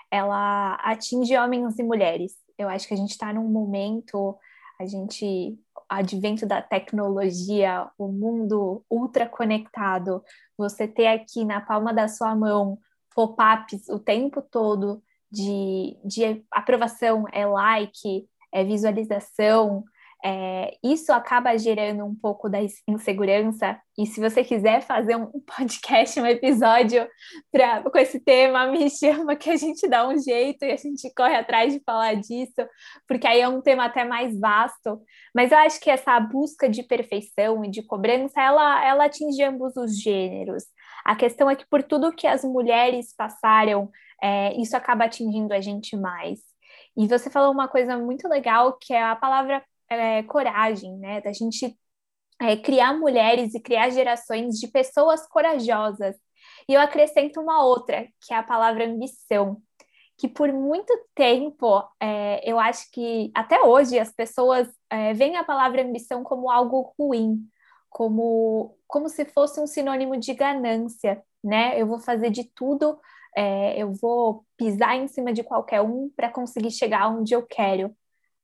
ela 0.09 0.75
atinge 0.75 1.37
homens 1.37 1.77
e 1.77 1.83
mulheres. 1.83 2.33
Eu 2.57 2.69
acho 2.69 2.87
que 2.87 2.93
a 2.93 2.97
gente 2.97 3.11
está 3.11 3.33
num 3.33 3.49
momento, 3.49 4.37
a 4.79 4.85
gente, 4.85 5.59
advento 5.89 6.45
da 6.45 6.61
tecnologia, 6.61 7.89
o 7.97 8.07
mundo 8.07 8.83
ultra 8.89 9.27
conectado, 9.27 10.23
você 10.57 10.87
ter 10.87 11.07
aqui 11.07 11.43
na 11.43 11.59
palma 11.59 11.93
da 11.93 12.07
sua 12.07 12.33
mão 12.35 12.79
pop-ups 13.13 13.89
o 13.89 13.99
tempo 13.99 14.41
todo 14.41 15.03
de, 15.29 15.97
de 16.05 16.45
aprovação, 16.51 17.25
é 17.33 17.45
like, 17.45 18.25
é, 18.53 18.63
visualização, 18.63 19.83
é, 20.23 20.77
isso 20.83 21.13
acaba 21.13 21.57
gerando 21.57 22.03
um 22.03 22.13
pouco 22.13 22.49
da 22.49 22.59
insegurança. 22.87 23.79
E 23.97 24.05
se 24.05 24.19
você 24.19 24.43
quiser 24.43 24.81
fazer 24.81 25.15
um 25.15 25.27
podcast, 25.55 26.19
um 26.19 26.25
episódio 26.25 27.07
pra, 27.51 27.81
com 27.83 27.97
esse 27.97 28.19
tema, 28.19 28.67
me 28.67 28.89
chama 28.91 29.35
que 29.35 29.49
a 29.49 29.55
gente 29.55 29.87
dá 29.87 30.07
um 30.07 30.17
jeito 30.17 30.63
e 30.65 30.71
a 30.71 30.75
gente 30.75 31.11
corre 31.15 31.35
atrás 31.35 31.73
de 31.73 31.81
falar 31.85 32.15
disso, 32.15 32.67
porque 33.07 33.25
aí 33.25 33.39
é 33.39 33.47
um 33.47 33.61
tema 33.61 33.85
até 33.85 34.03
mais 34.03 34.37
vasto. 34.37 35.01
Mas 35.33 35.51
eu 35.51 35.57
acho 35.59 35.79
que 35.79 35.89
essa 35.89 36.19
busca 36.19 36.67
de 36.67 36.83
perfeição 36.83 37.63
e 37.63 37.69
de 37.69 37.81
cobrança, 37.81 38.41
ela, 38.41 38.85
ela 38.85 39.05
atinge 39.05 39.41
ambos 39.43 39.75
os 39.77 40.01
gêneros. 40.01 40.65
A 41.05 41.15
questão 41.15 41.49
é 41.49 41.55
que 41.55 41.67
por 41.67 41.81
tudo 41.81 42.11
que 42.11 42.27
as 42.27 42.43
mulheres 42.43 43.15
passaram, 43.15 43.89
é, 44.21 44.53
isso 44.59 44.75
acaba 44.75 45.05
atingindo 45.05 45.53
a 45.53 45.61
gente 45.61 45.95
mais. 45.95 46.39
E 46.97 47.07
você 47.07 47.29
falou 47.29 47.53
uma 47.53 47.67
coisa 47.67 47.97
muito 47.97 48.27
legal, 48.27 48.77
que 48.77 48.93
é 48.93 49.01
a 49.01 49.15
palavra 49.15 49.63
é, 49.89 50.23
coragem, 50.23 50.97
né? 50.99 51.21
Da 51.21 51.33
gente 51.33 51.77
é, 52.41 52.55
criar 52.57 52.93
mulheres 52.93 53.53
e 53.53 53.59
criar 53.59 53.89
gerações 53.89 54.59
de 54.59 54.67
pessoas 54.67 55.27
corajosas. 55.27 56.15
E 56.67 56.73
eu 56.73 56.81
acrescento 56.81 57.41
uma 57.41 57.63
outra, 57.63 58.07
que 58.21 58.33
é 58.33 58.37
a 58.37 58.43
palavra 58.43 58.85
ambição, 58.85 59.61
que 60.17 60.27
por 60.27 60.51
muito 60.51 60.93
tempo, 61.15 61.81
é, 61.99 62.41
eu 62.49 62.59
acho 62.59 62.91
que 62.91 63.31
até 63.33 63.61
hoje 63.61 63.97
as 63.97 64.11
pessoas 64.11 64.67
é, 64.89 65.13
veem 65.13 65.37
a 65.37 65.43
palavra 65.43 65.81
ambição 65.81 66.23
como 66.23 66.49
algo 66.49 66.93
ruim, 66.99 67.47
como, 67.89 68.77
como 68.87 69.09
se 69.09 69.25
fosse 69.25 69.59
um 69.59 69.67
sinônimo 69.67 70.17
de 70.17 70.33
ganância, 70.33 71.23
né? 71.43 71.81
Eu 71.81 71.87
vou 71.87 71.99
fazer 71.99 72.29
de 72.29 72.43
tudo, 72.43 72.99
é, 73.35 73.81
eu 73.81 73.93
vou 73.93 74.45
pisar 74.57 74.95
em 74.97 75.07
cima 75.07 75.31
de 75.33 75.43
qualquer 75.43 75.81
um 75.81 76.09
para 76.15 76.29
conseguir 76.29 76.71
chegar 76.71 77.09
onde 77.09 77.33
eu 77.33 77.45
quero. 77.45 77.95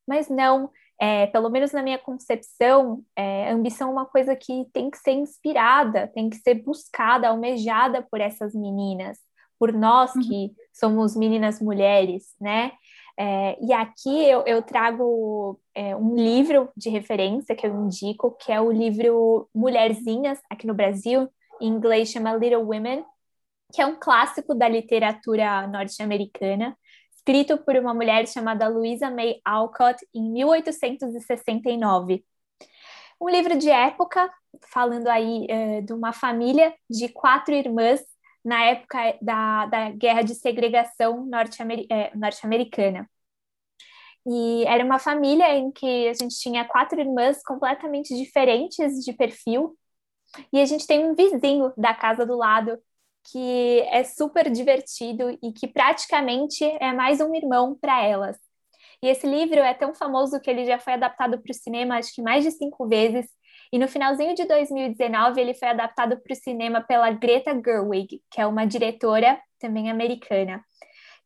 Mas 0.07 0.29
não, 0.29 0.71
é, 0.99 1.27
pelo 1.27 1.49
menos 1.49 1.71
na 1.71 1.83
minha 1.83 1.97
concepção, 1.97 3.03
é, 3.15 3.51
ambição 3.51 3.89
é 3.89 3.91
uma 3.91 4.05
coisa 4.05 4.35
que 4.35 4.65
tem 4.71 4.89
que 4.89 4.97
ser 4.97 5.11
inspirada, 5.11 6.07
tem 6.07 6.29
que 6.29 6.37
ser 6.37 6.55
buscada, 6.55 7.27
almejada 7.27 8.01
por 8.01 8.21
essas 8.21 8.53
meninas, 8.53 9.17
por 9.59 9.73
nós 9.73 10.15
uhum. 10.15 10.21
que 10.21 10.51
somos 10.73 11.15
meninas 11.15 11.59
mulheres, 11.61 12.35
né? 12.39 12.71
É, 13.17 13.57
e 13.61 13.71
aqui 13.71 14.25
eu, 14.25 14.43
eu 14.45 14.61
trago 14.61 15.59
é, 15.73 15.95
um 15.95 16.15
livro 16.15 16.69
de 16.75 16.89
referência 16.89 17.55
que 17.55 17.65
eu 17.65 17.73
indico, 17.73 18.31
que 18.31 18.51
é 18.51 18.59
o 18.59 18.71
livro 18.71 19.49
Mulherzinhas, 19.55 20.39
aqui 20.49 20.67
no 20.67 20.73
Brasil, 20.73 21.29
em 21.61 21.67
inglês 21.67 22.09
chama 22.09 22.35
Little 22.35 22.65
Women, 22.65 23.05
que 23.73 23.81
é 23.81 23.85
um 23.85 23.95
clássico 23.97 24.53
da 24.53 24.67
literatura 24.67 25.65
norte-americana 25.67 26.77
escrito 27.25 27.57
por 27.57 27.75
uma 27.75 27.91
mulher 27.91 28.27
chamada 28.27 28.67
Louisa 28.67 29.09
May 29.09 29.41
Alcott 29.43 29.97
em 30.13 30.31
1869. 30.31 32.23
Um 33.19 33.27
livro 33.27 33.57
de 33.57 33.67
época, 33.67 34.31
falando 34.71 35.07
aí 35.07 35.47
uh, 35.49 35.81
de 35.83 35.91
uma 35.91 36.13
família 36.13 36.71
de 36.87 37.09
quatro 37.09 37.55
irmãs 37.55 38.01
na 38.43 38.63
época 38.65 39.17
da, 39.23 39.65
da 39.65 39.89
Guerra 39.89 40.21
de 40.21 40.35
Segregação 40.35 41.27
eh, 41.89 42.11
norte-americana. 42.15 42.99
Norte 42.99 43.09
e 44.27 44.63
era 44.65 44.85
uma 44.85 44.99
família 44.99 45.55
em 45.57 45.71
que 45.71 46.07
a 46.07 46.13
gente 46.13 46.37
tinha 46.39 46.63
quatro 46.65 46.99
irmãs 46.99 47.41
completamente 47.43 48.15
diferentes 48.15 49.03
de 49.03 49.13
perfil, 49.13 49.75
e 50.53 50.61
a 50.61 50.65
gente 50.65 50.85
tem 50.85 51.03
um 51.09 51.15
vizinho 51.15 51.73
da 51.75 51.93
casa 51.93 52.23
do 52.23 52.37
lado 52.37 52.77
que 53.31 53.81
é 53.91 54.03
super 54.03 54.49
divertido 54.49 55.37
e 55.41 55.51
que 55.51 55.67
praticamente 55.67 56.63
é 56.63 56.93
mais 56.93 57.19
um 57.19 57.33
irmão 57.33 57.75
para 57.79 58.03
elas. 58.03 58.37
E 59.01 59.07
esse 59.07 59.27
livro 59.27 59.59
é 59.59 59.73
tão 59.73 59.93
famoso 59.93 60.39
que 60.39 60.49
ele 60.49 60.65
já 60.65 60.79
foi 60.79 60.93
adaptado 60.93 61.39
para 61.41 61.51
o 61.51 61.53
cinema, 61.53 61.97
acho 61.97 62.13
que 62.13 62.21
mais 62.21 62.43
de 62.43 62.51
cinco 62.51 62.87
vezes. 62.87 63.25
E 63.73 63.79
no 63.79 63.87
finalzinho 63.87 64.35
de 64.35 64.45
2019, 64.45 65.41
ele 65.41 65.53
foi 65.53 65.67
adaptado 65.69 66.17
para 66.21 66.33
o 66.33 66.35
cinema 66.35 66.81
pela 66.81 67.11
Greta 67.11 67.51
Gerwig, 67.53 68.21
que 68.31 68.39
é 68.39 68.47
uma 68.47 68.65
diretora 68.65 69.39
também 69.59 69.89
americana. 69.89 70.63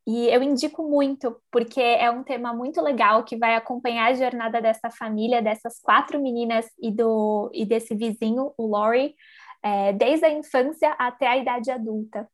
E 0.07 0.27
eu 0.29 0.41
indico 0.41 0.81
muito, 0.89 1.35
porque 1.51 1.81
é 1.81 2.09
um 2.09 2.23
tema 2.23 2.53
muito 2.53 2.81
legal 2.81 3.23
que 3.23 3.37
vai 3.37 3.55
acompanhar 3.55 4.09
a 4.09 4.13
jornada 4.13 4.59
dessa 4.59 4.89
família, 4.89 5.41
dessas 5.41 5.79
quatro 5.81 6.19
meninas 6.19 6.65
e, 6.81 6.91
do, 6.91 7.51
e 7.53 7.65
desse 7.65 7.93
vizinho, 7.93 8.51
o 8.57 8.67
Laurie, 8.67 9.13
é, 9.63 9.93
desde 9.93 10.25
a 10.25 10.31
infância 10.31 10.95
até 10.97 11.27
a 11.27 11.37
idade 11.37 11.71
adulta. 11.71 12.29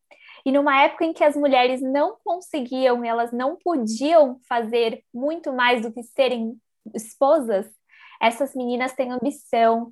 E 0.45 0.51
numa 0.51 0.83
época 0.83 1.05
em 1.05 1.13
que 1.13 1.23
as 1.23 1.35
mulheres 1.35 1.81
não 1.81 2.17
conseguiam, 2.23 3.03
elas 3.03 3.31
não 3.31 3.55
podiam 3.55 4.39
fazer 4.47 5.03
muito 5.13 5.51
mais 5.51 5.81
do 5.81 5.91
que 5.91 6.03
serem 6.03 6.55
esposas, 6.93 7.67
essas 8.21 8.55
meninas 8.55 8.93
têm 8.93 9.11
ambição. 9.11 9.91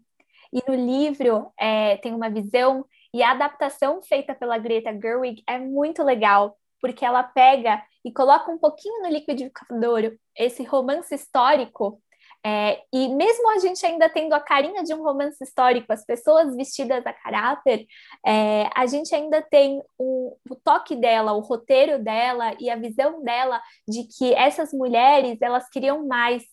E 0.52 0.62
no 0.70 0.76
livro 0.76 1.52
é, 1.60 1.98
tem 1.98 2.14
uma 2.14 2.30
visão, 2.30 2.86
e 3.14 3.24
a 3.24 3.32
adaptação 3.32 4.02
feita 4.02 4.36
pela 4.36 4.58
Greta 4.58 4.92
Gerwig 4.92 5.44
é 5.48 5.58
muito 5.58 6.04
legal, 6.04 6.56
porque 6.80 7.04
ela 7.04 7.24
pega 7.24 7.84
e 8.06 8.12
coloca 8.12 8.52
um 8.52 8.58
pouquinho 8.58 9.02
no 9.02 9.10
liquidificador 9.10 10.16
esse 10.38 10.64
romance 10.64 11.14
histórico 11.14 12.02
é, 12.46 12.84
e 12.92 13.08
mesmo 13.08 13.50
a 13.52 13.60
gente 13.60 13.86
ainda 13.86 14.10
tendo 14.10 14.34
a 14.34 14.40
carinha 14.40 14.84
de 14.84 14.94
um 14.94 15.02
romance 15.02 15.42
histórico, 15.42 15.94
as 15.94 16.06
pessoas 16.06 16.54
vestidas 16.56 17.06
a 17.06 17.14
caráter, 17.14 17.88
é, 18.26 18.70
a 18.76 18.86
gente 18.86 19.16
ainda 19.16 19.42
tem 19.42 19.82
o, 19.98 20.38
o, 20.50 20.56
toque 20.56 20.94
dela, 20.96 21.32
o 21.32 21.40
roteiro 21.40 22.04
dela 22.04 22.54
e 22.60 22.70
a 22.70 22.76
visão 22.76 23.24
dela 23.24 23.62
de 23.88 24.04
que 24.04 24.34
essas 24.34 24.74
mulheres 24.74 25.42
elas 25.42 25.70
queriam 25.70 26.06
mais. 26.06 26.44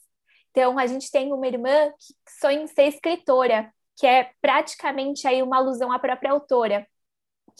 Então 0.50 0.78
a 0.78 0.86
gente 0.86 1.10
tem 1.10 1.32
uma 1.32 1.46
irmã 1.46 1.90
que 1.98 2.14
sonha 2.40 2.62
em 2.62 2.66
ser 2.68 2.84
escritora, 2.84 3.72
que 3.96 4.06
é 4.06 4.30
praticamente 4.40 5.26
aí 5.26 5.42
uma 5.42 5.56
alusão 5.56 5.90
à 5.90 5.98
própria 5.98 6.30
autora, 6.32 6.86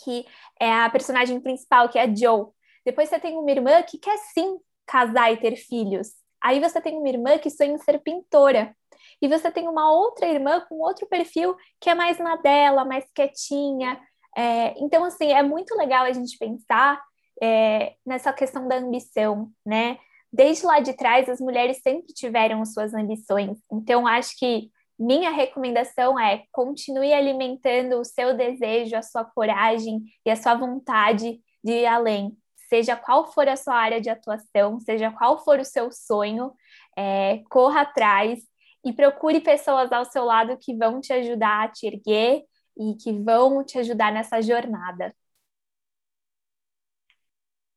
que 0.04 0.24
é 0.60 0.72
a 0.72 0.88
personagem 0.90 1.40
principal, 1.40 1.88
que 1.88 1.98
é 1.98 2.02
a 2.02 2.14
Joe. 2.14 2.46
Depois 2.84 3.08
você 3.08 3.18
tem 3.18 3.36
uma 3.36 3.50
irmã 3.50 3.82
que 3.82 3.98
quer 3.98 4.16
sim 4.32 4.58
casar 4.86 5.32
e 5.32 5.36
ter 5.36 5.56
filhos. 5.56 6.19
Aí 6.42 6.60
você 6.60 6.80
tem 6.80 6.96
uma 6.96 7.08
irmã 7.08 7.38
que 7.38 7.50
sonha 7.50 7.72
em 7.72 7.78
ser 7.78 7.98
pintora. 8.00 8.74
E 9.20 9.28
você 9.28 9.50
tem 9.50 9.68
uma 9.68 9.92
outra 9.92 10.26
irmã 10.26 10.60
com 10.68 10.76
outro 10.76 11.06
perfil 11.06 11.54
que 11.80 11.90
é 11.90 11.94
mais 11.94 12.18
na 12.18 12.36
dela, 12.36 12.84
mais 12.84 13.04
quietinha. 13.14 14.00
É, 14.36 14.74
então, 14.78 15.04
assim, 15.04 15.32
é 15.32 15.42
muito 15.42 15.74
legal 15.76 16.04
a 16.04 16.12
gente 16.12 16.38
pensar 16.38 17.02
é, 17.42 17.94
nessa 18.06 18.32
questão 18.32 18.66
da 18.66 18.76
ambição, 18.76 19.50
né? 19.64 19.98
Desde 20.32 20.64
lá 20.64 20.80
de 20.80 20.94
trás, 20.94 21.28
as 21.28 21.40
mulheres 21.40 21.80
sempre 21.82 22.14
tiveram 22.14 22.64
suas 22.64 22.94
ambições. 22.94 23.58
Então, 23.70 24.06
acho 24.06 24.38
que 24.38 24.70
minha 24.98 25.30
recomendação 25.30 26.18
é 26.18 26.44
continue 26.52 27.12
alimentando 27.12 27.98
o 27.98 28.04
seu 28.04 28.36
desejo, 28.36 28.96
a 28.96 29.02
sua 29.02 29.24
coragem 29.24 30.02
e 30.24 30.30
a 30.30 30.36
sua 30.36 30.54
vontade 30.54 31.40
de 31.64 31.72
ir 31.72 31.86
além 31.86 32.36
seja 32.70 32.96
qual 32.96 33.32
for 33.32 33.48
a 33.48 33.56
sua 33.56 33.74
área 33.74 34.00
de 34.00 34.08
atuação, 34.08 34.78
seja 34.78 35.10
qual 35.10 35.44
for 35.44 35.58
o 35.58 35.64
seu 35.64 35.90
sonho, 35.90 36.52
é, 36.96 37.42
corra 37.50 37.80
atrás 37.80 38.38
e 38.84 38.92
procure 38.92 39.40
pessoas 39.40 39.90
ao 39.90 40.04
seu 40.04 40.24
lado 40.24 40.56
que 40.56 40.76
vão 40.76 41.00
te 41.00 41.12
ajudar 41.12 41.64
a 41.64 41.68
te 41.68 41.88
erguer 41.88 42.44
e 42.78 42.94
que 42.94 43.12
vão 43.12 43.64
te 43.64 43.76
ajudar 43.78 44.12
nessa 44.12 44.40
jornada. 44.40 45.12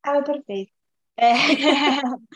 Ah, 0.03 0.21
perfeito. 0.21 0.71
É. 1.17 1.33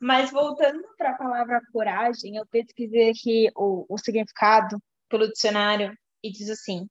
Mas 0.00 0.30
voltando 0.30 0.82
para 0.96 1.10
a 1.10 1.18
palavra 1.18 1.60
coragem, 1.72 2.36
eu 2.36 2.46
pesquisei 2.46 3.10
aqui 3.10 3.50
o, 3.54 3.84
o 3.88 3.98
significado 3.98 4.78
pelo 5.10 5.28
dicionário 5.28 5.96
e 6.22 6.30
diz 6.30 6.48
assim: 6.48 6.88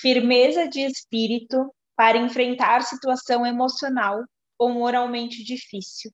firmeza 0.00 0.66
de 0.68 0.80
espírito 0.80 1.74
para 2.00 2.16
enfrentar 2.16 2.82
situação 2.82 3.44
emocional 3.44 4.24
ou 4.60 4.68
moralmente 4.68 5.42
difícil. 5.42 6.12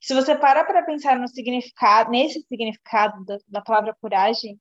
Se 0.00 0.14
você 0.14 0.36
parar 0.36 0.64
para 0.64 0.84
pensar 0.84 1.18
no 1.18 1.26
significado, 1.26 2.08
nesse 2.08 2.40
significado 2.42 3.24
da, 3.24 3.38
da 3.48 3.60
palavra 3.60 3.96
coragem, 4.00 4.56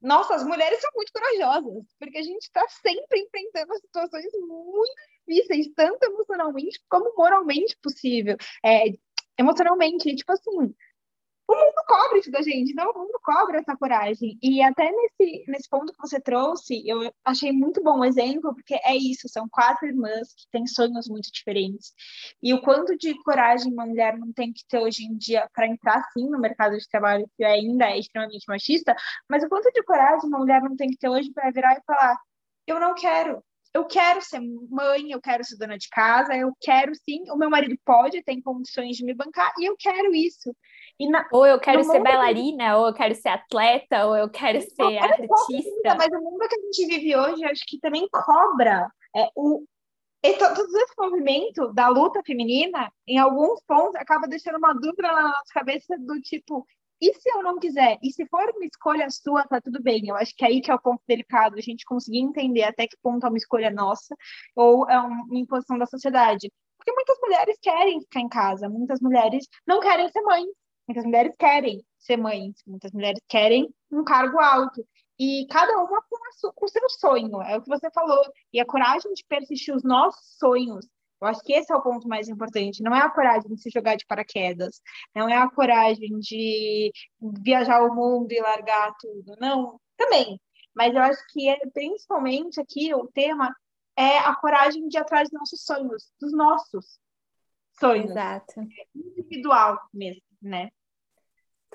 nossa, 0.00 0.34
as 0.34 0.44
mulheres 0.44 0.80
são 0.80 0.90
muito 0.96 1.12
corajosas, 1.12 1.84
porque 2.00 2.18
a 2.18 2.22
gente 2.22 2.42
está 2.42 2.66
sempre 2.68 3.20
enfrentando 3.20 3.72
situações 3.76 4.26
muito 4.40 4.92
difíceis, 5.28 5.68
tanto 5.76 6.02
emocionalmente 6.02 6.80
como 6.88 7.14
moralmente 7.16 7.78
possível. 7.80 8.36
É, 8.66 8.86
emocionalmente, 9.38 10.12
tipo 10.16 10.32
assim, 10.32 10.74
o 11.52 11.56
mundo 11.56 11.84
cobra 11.86 12.18
isso 12.18 12.30
da 12.30 12.42
gente, 12.42 12.74
não, 12.74 12.90
o 12.90 12.98
mundo 12.98 13.18
cobra 13.22 13.58
essa 13.58 13.76
coragem. 13.76 14.38
E 14.42 14.62
até 14.62 14.90
nesse, 14.90 15.44
nesse 15.48 15.68
ponto 15.68 15.92
que 15.92 16.00
você 16.00 16.20
trouxe, 16.20 16.82
eu 16.86 17.12
achei 17.24 17.52
muito 17.52 17.82
bom 17.82 18.00
o 18.00 18.04
exemplo, 18.04 18.54
porque 18.54 18.74
é 18.84 18.96
isso, 18.96 19.28
são 19.28 19.48
quatro 19.50 19.86
irmãs 19.86 20.34
que 20.34 20.48
têm 20.50 20.66
sonhos 20.66 21.08
muito 21.08 21.30
diferentes. 21.30 21.92
E 22.42 22.54
o 22.54 22.62
quanto 22.62 22.96
de 22.96 23.14
coragem 23.22 23.72
uma 23.72 23.86
mulher 23.86 24.18
não 24.18 24.32
tem 24.32 24.52
que 24.52 24.64
ter 24.68 24.78
hoje 24.78 25.04
em 25.04 25.16
dia 25.16 25.48
para 25.54 25.66
entrar, 25.66 26.02
sim, 26.12 26.28
no 26.28 26.38
mercado 26.38 26.76
de 26.76 26.88
trabalho, 26.88 27.28
que 27.36 27.44
ainda 27.44 27.86
é 27.90 27.98
extremamente 27.98 28.44
machista, 28.48 28.96
mas 29.28 29.42
o 29.44 29.48
quanto 29.48 29.70
de 29.72 29.82
coragem 29.82 30.28
uma 30.28 30.38
mulher 30.38 30.62
não 30.62 30.76
tem 30.76 30.88
que 30.88 30.96
ter 30.96 31.08
hoje 31.08 31.30
para 31.32 31.50
virar 31.50 31.76
e 31.76 31.82
falar, 31.86 32.16
eu 32.66 32.80
não 32.80 32.94
quero, 32.94 33.42
eu 33.74 33.86
quero 33.86 34.20
ser 34.20 34.40
mãe, 34.70 35.10
eu 35.10 35.20
quero 35.20 35.44
ser 35.44 35.56
dona 35.56 35.78
de 35.78 35.88
casa, 35.88 36.36
eu 36.36 36.52
quero 36.60 36.94
sim, 36.94 37.22
o 37.30 37.36
meu 37.36 37.48
marido 37.48 37.74
pode, 37.84 38.22
tem 38.22 38.40
condições 38.40 38.96
de 38.96 39.04
me 39.04 39.14
bancar, 39.14 39.52
e 39.58 39.64
eu 39.64 39.76
quero 39.78 40.14
isso. 40.14 40.54
Na, 41.00 41.26
ou 41.32 41.46
eu 41.46 41.58
quero 41.58 41.82
ser 41.82 42.00
bailarina, 42.00 42.76
ou 42.78 42.88
eu 42.88 42.94
quero 42.94 43.14
ser 43.14 43.28
atleta, 43.28 44.06
ou 44.06 44.16
eu 44.16 44.28
quero 44.28 44.60
ser 44.60 44.98
artista. 44.98 45.94
mas 45.96 46.08
o 46.08 46.22
mundo 46.22 46.48
que 46.48 46.54
a 46.54 46.60
gente 46.60 46.86
vive 46.86 47.16
hoje, 47.16 47.44
acho 47.44 47.64
que 47.66 47.78
também 47.80 48.08
cobra 48.08 48.88
é, 49.16 49.28
o, 49.34 49.64
e 50.24 50.34
todo 50.34 50.60
esse 50.60 50.94
movimento 50.96 51.72
da 51.72 51.88
luta 51.88 52.22
feminina, 52.24 52.92
em 53.08 53.18
alguns 53.18 53.60
pontos, 53.66 53.96
acaba 53.96 54.28
deixando 54.28 54.58
uma 54.58 54.72
dúvida 54.72 55.10
na 55.10 55.22
nossa 55.22 55.52
cabeça 55.52 55.98
do 55.98 56.20
tipo, 56.20 56.64
e 57.00 57.12
se 57.14 57.28
eu 57.28 57.42
não 57.42 57.58
quiser? 57.58 57.98
E 58.00 58.12
se 58.12 58.24
for 58.28 58.48
uma 58.54 58.64
escolha 58.64 59.10
sua, 59.10 59.44
tá 59.44 59.60
tudo 59.60 59.82
bem. 59.82 60.06
Eu 60.06 60.14
acho 60.14 60.32
que 60.36 60.44
é 60.44 60.48
aí 60.48 60.60
que 60.60 60.70
é 60.70 60.74
o 60.74 60.78
ponto 60.78 61.02
delicado, 61.08 61.56
a 61.56 61.60
gente 61.60 61.84
conseguir 61.84 62.20
entender 62.20 62.62
até 62.62 62.86
que 62.86 62.96
ponto 63.02 63.26
é 63.26 63.28
uma 63.28 63.36
escolha 63.36 63.72
nossa 63.72 64.14
ou 64.54 64.88
é 64.88 64.96
uma 65.00 65.36
imposição 65.36 65.76
da 65.76 65.86
sociedade. 65.86 66.48
Porque 66.78 66.92
muitas 66.92 67.18
mulheres 67.20 67.58
querem 67.60 68.00
ficar 68.00 68.20
em 68.20 68.28
casa, 68.28 68.68
muitas 68.68 69.00
mulheres 69.00 69.48
não 69.66 69.80
querem 69.80 70.08
ser 70.10 70.20
mães, 70.22 70.46
muitas 70.92 71.04
mulheres 71.04 71.34
querem 71.38 71.84
ser 71.98 72.16
mães, 72.18 72.62
muitas 72.66 72.92
mulheres 72.92 73.20
querem 73.28 73.72
um 73.90 74.04
cargo 74.04 74.38
alto. 74.38 74.86
E 75.18 75.46
cada 75.50 75.78
uma 75.78 76.02
com, 76.02 76.64
o 76.64 76.68
seu 76.68 76.90
sonho, 76.90 77.40
é 77.42 77.56
o 77.56 77.62
que 77.62 77.68
você 77.68 77.90
falou. 77.90 78.22
E 78.52 78.60
a 78.60 78.66
coragem 78.66 79.12
de 79.14 79.24
persistir 79.26 79.74
os 79.74 79.82
nossos 79.82 80.36
sonhos. 80.38 80.86
Eu 81.20 81.28
acho 81.28 81.40
que 81.42 81.52
esse 81.52 81.72
é 81.72 81.76
o 81.76 81.82
ponto 81.82 82.08
mais 82.08 82.28
importante. 82.28 82.82
Não 82.82 82.94
é 82.94 83.00
a 83.00 83.10
coragem 83.10 83.54
de 83.54 83.60
se 83.60 83.70
jogar 83.70 83.96
de 83.96 84.04
paraquedas, 84.06 84.80
não 85.14 85.28
é 85.28 85.36
a 85.36 85.48
coragem 85.48 86.18
de 86.18 86.90
viajar 87.20 87.82
o 87.84 87.94
mundo 87.94 88.32
e 88.32 88.40
largar 88.40 88.92
tudo. 88.98 89.36
Não, 89.38 89.80
também. 89.96 90.40
Mas 90.74 90.94
eu 90.94 91.00
acho 91.00 91.22
que 91.28 91.48
é, 91.48 91.58
principalmente 91.72 92.60
aqui 92.60 92.92
o 92.94 93.06
tema 93.06 93.54
é 93.96 94.18
a 94.18 94.34
coragem 94.34 94.88
de 94.88 94.96
ir 94.96 95.00
atrás 95.00 95.28
dos 95.28 95.38
nossos 95.38 95.64
sonhos, 95.64 96.12
dos 96.20 96.32
nossos 96.32 96.98
sonhos. 97.78 98.10
Exato. 98.10 98.54
Individual 98.94 99.78
mesmo, 99.92 100.22
né? 100.40 100.70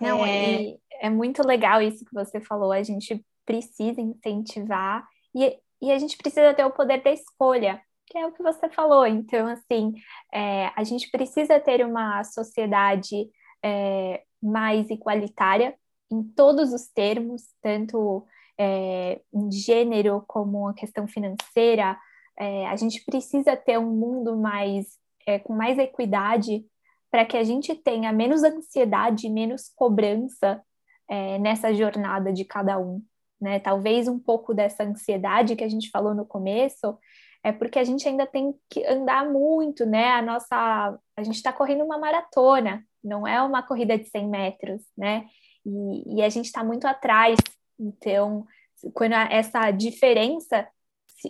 Não, 0.01 0.25
é... 0.25 0.77
é 1.01 1.09
muito 1.09 1.45
legal 1.45 1.81
isso 1.81 2.05
que 2.05 2.13
você 2.13 2.39
falou. 2.39 2.71
A 2.71 2.83
gente 2.83 3.23
precisa 3.45 4.01
incentivar 4.01 5.05
e, 5.33 5.57
e 5.81 5.91
a 5.91 5.97
gente 5.97 6.17
precisa 6.17 6.53
ter 6.53 6.65
o 6.65 6.71
poder 6.71 7.01
da 7.01 7.11
escolha, 7.11 7.81
que 8.05 8.17
é 8.17 8.25
o 8.25 8.31
que 8.31 8.43
você 8.43 8.69
falou. 8.69 9.05
Então, 9.05 9.47
assim, 9.47 9.93
é, 10.33 10.71
a 10.75 10.83
gente 10.83 11.09
precisa 11.09 11.59
ter 11.59 11.85
uma 11.85 12.23
sociedade 12.23 13.29
é, 13.63 14.23
mais 14.41 14.89
igualitária 14.89 15.75
em 16.11 16.23
todos 16.23 16.73
os 16.73 16.87
termos, 16.87 17.43
tanto 17.61 18.25
é, 18.57 19.21
em 19.33 19.51
gênero 19.51 20.23
como 20.27 20.67
a 20.67 20.73
questão 20.73 21.07
financeira. 21.07 21.97
É, 22.39 22.67
a 22.67 22.75
gente 22.75 23.03
precisa 23.03 23.55
ter 23.55 23.77
um 23.77 23.91
mundo 23.91 24.37
mais 24.37 24.97
é, 25.25 25.39
com 25.39 25.53
mais 25.53 25.77
equidade 25.77 26.65
para 27.11 27.25
que 27.25 27.37
a 27.37 27.43
gente 27.43 27.73
tenha 27.75 28.11
menos 28.11 28.43
ansiedade, 28.43 29.29
menos 29.29 29.71
cobrança 29.75 30.61
é, 31.09 31.39
nessa 31.39 31.73
jornada 31.73 32.33
de 32.33 32.43
cada 32.43 32.77
um 32.77 33.01
né? 33.39 33.59
Talvez 33.59 34.07
um 34.07 34.19
pouco 34.19 34.53
dessa 34.53 34.83
ansiedade 34.83 35.55
que 35.55 35.63
a 35.63 35.69
gente 35.69 35.89
falou 35.89 36.13
no 36.13 36.25
começo 36.25 36.97
é 37.43 37.51
porque 37.51 37.79
a 37.79 37.83
gente 37.83 38.07
ainda 38.07 38.25
tem 38.25 38.53
que 38.69 38.85
andar 38.85 39.29
muito, 39.29 39.85
né? 39.85 40.11
A 40.11 40.21
nossa, 40.21 40.99
a 41.15 41.23
gente 41.23 41.35
está 41.35 41.53
correndo 41.53 41.83
uma 41.83 41.97
maratona, 41.97 42.83
não 43.03 43.27
é 43.27 43.41
uma 43.41 43.61
corrida 43.63 43.97
de 43.97 44.05
100 44.05 44.27
metros, 44.27 44.81
né? 44.97 45.25
E, 45.65 46.17
e 46.17 46.21
a 46.23 46.29
gente 46.29 46.45
está 46.45 46.63
muito 46.63 46.85
atrás. 46.85 47.37
Então, 47.79 48.45
quando 48.93 49.13
essa 49.13 49.71
diferença 49.71 50.67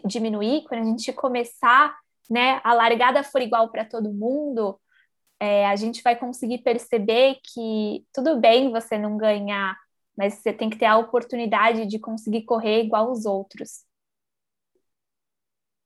diminuir, 0.06 0.64
quando 0.68 0.82
a 0.82 0.86
gente 0.86 1.12
começar, 1.14 1.96
né, 2.30 2.60
a 2.64 2.74
largada 2.74 3.24
for 3.24 3.42
igual 3.42 3.70
para 3.70 3.86
todo 3.86 4.14
mundo, 4.14 4.80
é, 5.40 5.68
a 5.68 5.76
gente 5.76 6.02
vai 6.02 6.16
conseguir 6.16 6.60
perceber 6.60 7.38
que 7.44 8.06
tudo 8.14 8.40
bem 8.40 8.72
você 8.72 8.98
não 8.98 9.18
ganhar 9.18 9.76
mas 10.18 10.34
você 10.36 10.52
tem 10.52 10.70
que 10.70 10.78
ter 10.78 10.86
a 10.86 10.98
oportunidade 10.98 11.86
de 11.86 12.00
conseguir 12.00 12.44
correr 12.44 12.84
igual 12.84 13.12
os 13.12 13.26
outros. 13.26 13.86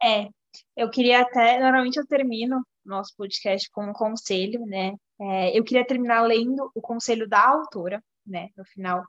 É, 0.01 0.29
eu 0.75 0.89
queria 0.89 1.21
até, 1.21 1.59
normalmente 1.59 1.97
eu 1.97 2.07
termino 2.07 2.65
nosso 2.83 3.13
podcast 3.15 3.69
com 3.71 3.85
um 3.85 3.93
conselho, 3.93 4.65
né? 4.65 4.93
É, 5.19 5.57
eu 5.57 5.63
queria 5.63 5.85
terminar 5.85 6.21
lendo 6.23 6.71
o 6.73 6.81
conselho 6.81 7.27
da 7.27 7.45
autora, 7.47 8.03
né, 8.25 8.49
no 8.57 8.65
final. 8.65 9.03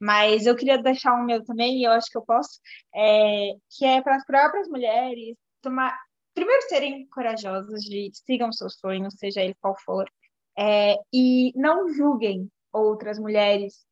Mas 0.00 0.46
eu 0.46 0.56
queria 0.56 0.82
deixar 0.82 1.14
o 1.14 1.24
meu 1.24 1.44
também, 1.44 1.78
e 1.80 1.84
eu 1.84 1.92
acho 1.92 2.10
que 2.10 2.18
eu 2.18 2.22
posso, 2.24 2.58
é, 2.94 3.52
que 3.70 3.84
é 3.84 4.02
para 4.02 4.16
as 4.16 4.24
próprias 4.26 4.68
mulheres 4.68 5.36
tomar, 5.62 5.96
primeiro 6.34 6.62
serem 6.68 7.06
corajosas 7.06 7.82
de 7.82 8.10
sigam 8.12 8.52
seus 8.52 8.74
sonhos, 8.78 9.14
seja 9.16 9.40
ele 9.40 9.54
qual 9.60 9.76
for, 9.84 10.10
é, 10.58 10.96
e 11.12 11.52
não 11.56 11.92
julguem 11.92 12.50
outras 12.72 13.18
mulheres 13.18 13.86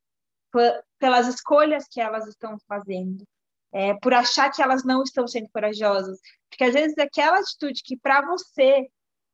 pelas 0.99 1.29
escolhas 1.29 1.87
que 1.89 2.01
elas 2.01 2.27
estão 2.27 2.59
fazendo, 2.69 3.25
é, 3.73 3.95
por 3.95 4.13
achar 4.13 4.51
que 4.51 4.63
elas 4.63 4.85
não 4.85 5.03
estão 5.03 5.27
sendo 5.27 5.49
corajosas. 5.51 6.19
Porque 6.51 6.65
às 6.65 6.75
vezes 6.75 6.99
aquela 6.99 7.39
atitude 7.39 7.83
que 7.83 7.97
para 7.97 8.21
você 8.27 8.87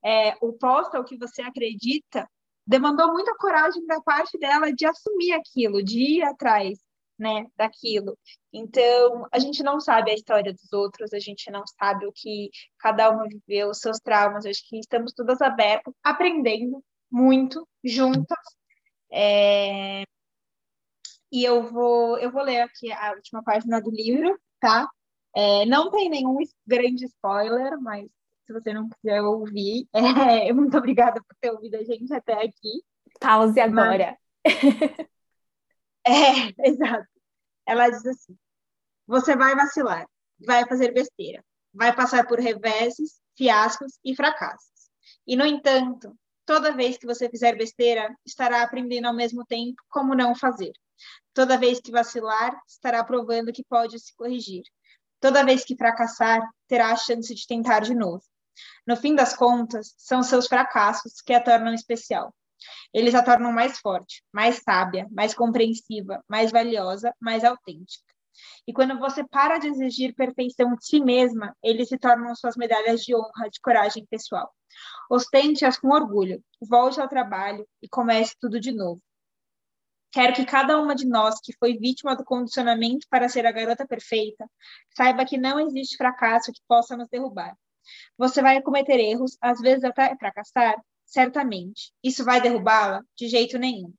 é 0.04 0.36
oposta 0.40 0.96
ao 0.96 1.04
que 1.04 1.16
você 1.16 1.42
acredita, 1.42 2.28
demandou 2.64 3.10
muita 3.12 3.34
coragem 3.36 3.84
da 3.86 4.00
parte 4.00 4.38
dela 4.38 4.72
de 4.72 4.86
assumir 4.86 5.32
aquilo, 5.32 5.82
de 5.82 6.18
ir 6.18 6.22
atrás 6.22 6.78
né, 7.18 7.46
daquilo. 7.56 8.16
Então, 8.52 9.26
a 9.32 9.38
gente 9.38 9.62
não 9.62 9.80
sabe 9.80 10.10
a 10.10 10.14
história 10.14 10.52
dos 10.52 10.72
outros, 10.72 11.12
a 11.12 11.18
gente 11.18 11.50
não 11.50 11.64
sabe 11.78 12.06
o 12.06 12.12
que 12.12 12.50
cada 12.78 13.10
uma 13.10 13.26
viveu, 13.28 13.70
os 13.70 13.78
seus 13.78 13.98
traumas. 13.98 14.46
Acho 14.46 14.66
que 14.68 14.78
estamos 14.78 15.12
todas 15.12 15.40
abertas, 15.42 15.92
aprendendo 16.02 16.82
muito 17.10 17.66
juntas. 17.82 18.38
É, 19.10 20.04
e 21.32 21.44
eu 21.44 21.70
vou, 21.70 22.18
eu 22.18 22.30
vou 22.30 22.42
ler 22.42 22.60
aqui 22.62 22.90
a 22.92 23.12
última 23.12 23.42
página 23.42 23.80
do 23.80 23.90
livro, 23.90 24.38
tá? 24.60 24.88
É, 25.34 25.66
não 25.66 25.90
tem 25.90 26.08
nenhum 26.08 26.38
grande 26.66 27.04
spoiler, 27.04 27.78
mas 27.80 28.06
se 28.46 28.52
você 28.52 28.72
não 28.72 28.88
quiser 28.88 29.20
ouvir, 29.22 29.86
é, 30.48 30.52
muito 30.52 30.76
obrigada 30.76 31.20
por 31.22 31.36
ter 31.40 31.50
ouvido 31.50 31.76
a 31.76 31.84
gente 31.84 32.12
até 32.14 32.32
aqui. 32.32 32.82
Pause 33.20 33.60
agora. 33.60 34.16
Mas... 34.44 35.08
É, 36.08 36.52
exato. 36.68 37.06
Ela 37.66 37.90
diz 37.90 38.04
assim: 38.06 38.36
você 39.06 39.36
vai 39.36 39.54
vacilar, 39.54 40.06
vai 40.46 40.66
fazer 40.66 40.92
besteira, 40.92 41.44
vai 41.72 41.94
passar 41.94 42.26
por 42.26 42.40
reveses, 42.40 43.20
fiascos 43.36 43.98
e 44.04 44.16
fracassos. 44.16 44.90
E, 45.26 45.36
no 45.36 45.44
entanto, 45.44 46.16
toda 46.46 46.72
vez 46.72 46.96
que 46.96 47.06
você 47.06 47.28
fizer 47.28 47.56
besteira, 47.56 48.08
estará 48.24 48.62
aprendendo 48.62 49.06
ao 49.06 49.14
mesmo 49.14 49.44
tempo 49.44 49.82
como 49.88 50.14
não 50.14 50.34
fazer. 50.34 50.72
Toda 51.34 51.58
vez 51.58 51.80
que 51.80 51.92
vacilar, 51.92 52.58
estará 52.66 53.04
provando 53.04 53.52
que 53.52 53.62
pode 53.64 53.98
se 54.00 54.14
corrigir. 54.16 54.62
Toda 55.20 55.44
vez 55.44 55.64
que 55.64 55.76
fracassar, 55.76 56.40
terá 56.66 56.90
a 56.90 56.96
chance 56.96 57.34
de 57.34 57.46
tentar 57.46 57.80
de 57.80 57.94
novo. 57.94 58.22
No 58.86 58.96
fim 58.96 59.14
das 59.14 59.36
contas, 59.36 59.94
são 59.98 60.22
seus 60.22 60.46
fracassos 60.46 61.20
que 61.20 61.34
a 61.34 61.42
tornam 61.42 61.74
especial. 61.74 62.34
Eles 62.92 63.14
a 63.14 63.22
tornam 63.22 63.52
mais 63.52 63.78
forte, 63.78 64.22
mais 64.32 64.62
sábia, 64.62 65.06
mais 65.10 65.34
compreensiva, 65.34 66.22
mais 66.28 66.50
valiosa, 66.50 67.14
mais 67.20 67.44
autêntica. 67.44 68.04
E 68.66 68.72
quando 68.72 68.98
você 68.98 69.26
para 69.26 69.58
de 69.58 69.68
exigir 69.68 70.14
perfeição 70.14 70.74
de 70.74 70.86
si 70.86 71.00
mesma, 71.00 71.56
eles 71.62 71.88
se 71.88 71.98
tornam 71.98 72.34
suas 72.34 72.56
medalhas 72.56 73.00
de 73.00 73.14
honra, 73.14 73.48
de 73.50 73.60
coragem 73.60 74.06
pessoal. 74.06 74.52
Ostente-as 75.10 75.78
com 75.78 75.88
orgulho, 75.88 76.42
volte 76.60 77.00
ao 77.00 77.08
trabalho 77.08 77.66
e 77.82 77.88
comece 77.88 78.34
tudo 78.40 78.60
de 78.60 78.72
novo. 78.72 79.02
Quero 80.10 80.34
que 80.34 80.46
cada 80.46 80.80
uma 80.80 80.94
de 80.94 81.06
nós 81.06 81.38
que 81.40 81.52
foi 81.58 81.76
vítima 81.76 82.16
do 82.16 82.24
condicionamento 82.24 83.06
para 83.10 83.28
ser 83.28 83.44
a 83.44 83.52
garota 83.52 83.86
perfeita 83.86 84.48
saiba 84.96 85.24
que 85.24 85.36
não 85.36 85.60
existe 85.60 85.96
fracasso 85.96 86.52
que 86.52 86.60
possa 86.66 86.96
nos 86.96 87.08
derrubar. 87.08 87.54
Você 88.16 88.40
vai 88.40 88.60
cometer 88.62 88.98
erros, 88.98 89.36
às 89.40 89.60
vezes 89.60 89.84
até 89.84 90.16
fracassar, 90.16 90.76
certamente. 91.08 91.92
Isso 92.04 92.24
vai 92.24 92.40
derrubá-la? 92.40 93.02
De 93.16 93.26
jeito 93.28 93.58
nenhum. 93.58 93.92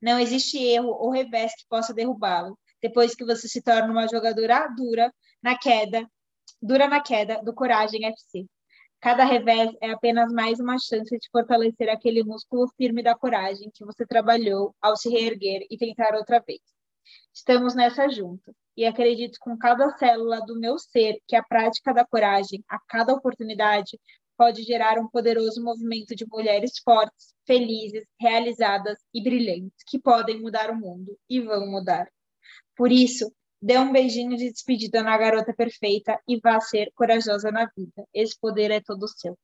Não 0.00 0.18
existe 0.18 0.58
erro 0.58 0.88
ou 0.88 1.10
revés 1.10 1.54
que 1.54 1.66
possa 1.68 1.94
derrubá-lo, 1.94 2.58
depois 2.82 3.14
que 3.14 3.24
você 3.24 3.46
se 3.46 3.62
torna 3.62 3.90
uma 3.90 4.08
jogadora 4.08 4.66
dura 4.76 5.12
na 5.42 5.56
queda, 5.56 6.06
dura 6.60 6.88
na 6.88 7.00
queda 7.00 7.40
do 7.42 7.54
Coragem 7.54 8.04
FC. 8.06 8.46
Cada 9.00 9.24
revés 9.24 9.70
é 9.82 9.90
apenas 9.90 10.32
mais 10.32 10.58
uma 10.58 10.78
chance 10.78 11.10
de 11.18 11.28
fortalecer 11.30 11.90
aquele 11.90 12.24
músculo 12.24 12.66
firme 12.76 13.02
da 13.02 13.14
coragem 13.14 13.70
que 13.74 13.84
você 13.84 14.06
trabalhou 14.06 14.74
ao 14.80 14.96
se 14.96 15.10
reerguer 15.10 15.66
e 15.70 15.76
tentar 15.76 16.14
outra 16.14 16.40
vez. 16.40 16.60
Estamos 17.32 17.74
nessa 17.74 18.08
junto, 18.08 18.54
e 18.76 18.86
acredito 18.86 19.38
com 19.40 19.56
cada 19.56 19.90
célula 19.98 20.40
do 20.46 20.58
meu 20.58 20.78
ser 20.78 21.18
que 21.26 21.36
a 21.36 21.42
prática 21.42 21.92
da 21.92 22.04
coragem, 22.04 22.64
a 22.68 22.78
cada 22.88 23.12
oportunidade, 23.12 23.98
pode 24.36 24.62
gerar 24.62 24.98
um 24.98 25.08
poderoso 25.08 25.62
movimento 25.62 26.14
de 26.14 26.26
mulheres 26.26 26.78
fortes, 26.84 27.34
felizes, 27.46 28.04
realizadas 28.20 28.98
e 29.12 29.22
brilhantes, 29.22 29.84
que 29.86 29.98
podem 29.98 30.40
mudar 30.40 30.70
o 30.70 30.76
mundo 30.76 31.16
e 31.28 31.40
vão 31.40 31.70
mudar. 31.70 32.08
Por 32.76 32.90
isso, 32.90 33.32
Dê 33.64 33.78
um 33.78 33.90
beijinho 33.90 34.36
de 34.36 34.52
despedida 34.52 35.02
na 35.02 35.16
garota 35.16 35.54
perfeita 35.54 36.20
e 36.28 36.38
vá 36.38 36.60
ser 36.60 36.92
corajosa 36.94 37.50
na 37.50 37.64
vida. 37.74 38.06
Esse 38.12 38.38
poder 38.38 38.70
é 38.70 38.78
todo 38.78 39.08
seu. 39.08 39.38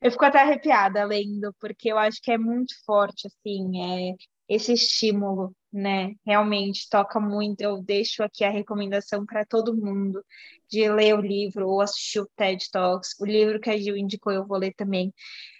Eu 0.00 0.10
fico 0.10 0.24
até 0.24 0.40
arrepiada 0.40 1.04
lendo, 1.04 1.54
porque 1.60 1.92
eu 1.92 1.98
acho 1.98 2.22
que 2.22 2.32
é 2.32 2.38
muito 2.38 2.72
forte, 2.86 3.26
assim, 3.26 3.82
é 3.82 4.14
esse 4.48 4.72
estímulo, 4.72 5.54
né? 5.72 6.14
Realmente 6.24 6.88
toca 6.88 7.20
muito. 7.20 7.60
Eu 7.60 7.82
deixo 7.82 8.22
aqui 8.22 8.44
a 8.44 8.50
recomendação 8.50 9.24
para 9.26 9.44
todo 9.44 9.76
mundo 9.76 10.24
de 10.68 10.88
ler 10.90 11.14
o 11.14 11.20
livro 11.20 11.68
ou 11.68 11.80
assistir 11.80 12.20
o 12.20 12.30
TED 12.36 12.70
Talks. 12.70 13.14
O 13.20 13.26
livro 13.26 13.60
que 13.60 13.70
a 13.70 13.76
Gil 13.76 13.96
indicou, 13.96 14.32
eu 14.32 14.46
vou 14.46 14.58
ler 14.58 14.74
também. 14.74 15.12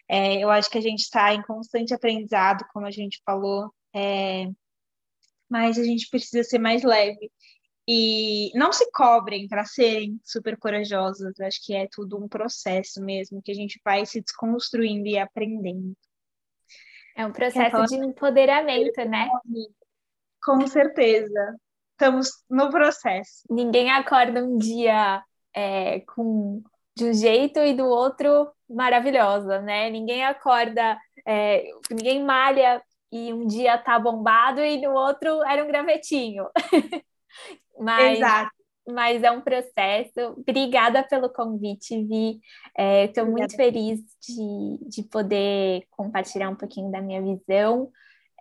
É, 0.09 0.43
eu 0.43 0.51
acho 0.51 0.71
que 0.71 0.79
a 0.79 0.83
gente 0.83 1.01
está 1.01 1.35
em 1.35 1.43
constante 1.43 1.93
aprendizado, 1.93 2.65
como 2.73 2.87
a 2.87 2.91
gente 2.91 3.21
falou, 3.25 3.71
é, 3.95 4.47
mas 5.49 5.79
a 5.79 5.85
gente 5.85 6.09
precisa 6.09 6.43
ser 6.43 6.59
mais 6.59 6.83
leve. 6.83 7.31
E 7.91 8.51
não 8.55 8.71
se 8.71 8.91
cobrem 8.93 9.49
para 9.49 9.65
serem 9.65 10.21
super 10.23 10.59
corajosas. 10.59 11.39
Eu 11.39 11.47
acho 11.47 11.65
que 11.65 11.75
é 11.75 11.89
tudo 11.91 12.23
um 12.23 12.29
processo 12.29 13.03
mesmo, 13.03 13.41
que 13.43 13.51
a 13.51 13.55
gente 13.55 13.81
vai 13.83 14.05
se 14.05 14.21
desconstruindo 14.21 15.09
e 15.09 15.17
aprendendo. 15.17 15.97
É 17.17 17.27
um 17.27 17.33
processo 17.33 17.85
de 17.87 17.97
empoderamento, 17.97 19.05
né? 19.09 19.29
Com 20.43 20.67
certeza. 20.67 21.57
Estamos 21.93 22.31
no 22.49 22.71
processo. 22.71 23.43
Ninguém 23.51 23.91
acorda 23.91 24.45
um 24.45 24.57
dia 24.57 25.23
é, 25.55 26.01
com 26.01 26.63
de 26.99 27.05
um 27.05 27.13
jeito 27.13 27.61
e 27.61 27.75
do 27.75 27.87
outro 27.87 28.51
maravilhosa, 28.69 29.61
né? 29.61 29.89
Ninguém 29.89 30.25
acorda, 30.25 30.99
é, 31.25 31.65
ninguém 31.91 32.25
malha 32.25 32.83
e 33.11 33.33
um 33.33 33.47
dia 33.47 33.79
tá 33.79 33.99
bombado 33.99 34.61
e 34.61 34.81
no 34.81 34.93
outro 34.93 35.43
era 35.45 35.65
um 35.65 35.69
gravetinho. 35.69 36.45
mas, 37.79 38.19
Exato. 38.19 38.51
mas 38.89 39.23
é 39.23 39.31
um 39.31 39.41
processo. 39.41 40.35
Obrigada 40.37 41.05
pelo 41.05 41.33
convite, 41.33 42.05
Vi. 42.05 42.41
Estou 42.77 43.25
é, 43.25 43.29
muito 43.29 43.55
feliz 43.55 44.01
de, 44.21 44.89
de 44.89 45.03
poder 45.05 45.85
compartilhar 45.91 46.51
um 46.51 46.57
pouquinho 46.57 46.91
da 46.91 47.01
minha 47.01 47.23
visão. 47.23 47.91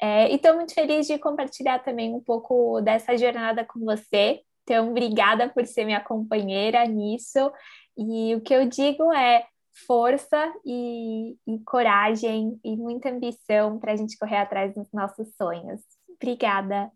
É, 0.01 0.31
e 0.31 0.35
estou 0.35 0.55
muito 0.55 0.73
feliz 0.73 1.07
de 1.07 1.17
compartilhar 1.17 1.79
também 1.79 2.13
um 2.13 2.21
pouco 2.21 2.81
dessa 2.81 3.17
jornada 3.17 3.65
com 3.65 3.79
você. 3.79 4.41
Então, 4.63 4.89
obrigada 4.89 5.49
por 5.49 5.65
ser 5.65 5.85
minha 5.85 6.01
companheira 6.01 6.85
nisso. 6.85 7.51
E 7.97 8.35
o 8.35 8.41
que 8.41 8.53
eu 8.53 8.67
digo 8.67 9.11
é 9.13 9.45
força 9.85 10.53
e, 10.65 11.37
e 11.47 11.59
coragem 11.65 12.59
e 12.63 12.75
muita 12.75 13.09
ambição 13.09 13.79
para 13.79 13.93
a 13.93 13.95
gente 13.95 14.17
correr 14.17 14.37
atrás 14.37 14.73
dos 14.73 14.91
nossos 14.91 15.27
sonhos. 15.35 15.81
Obrigada. 16.09 16.91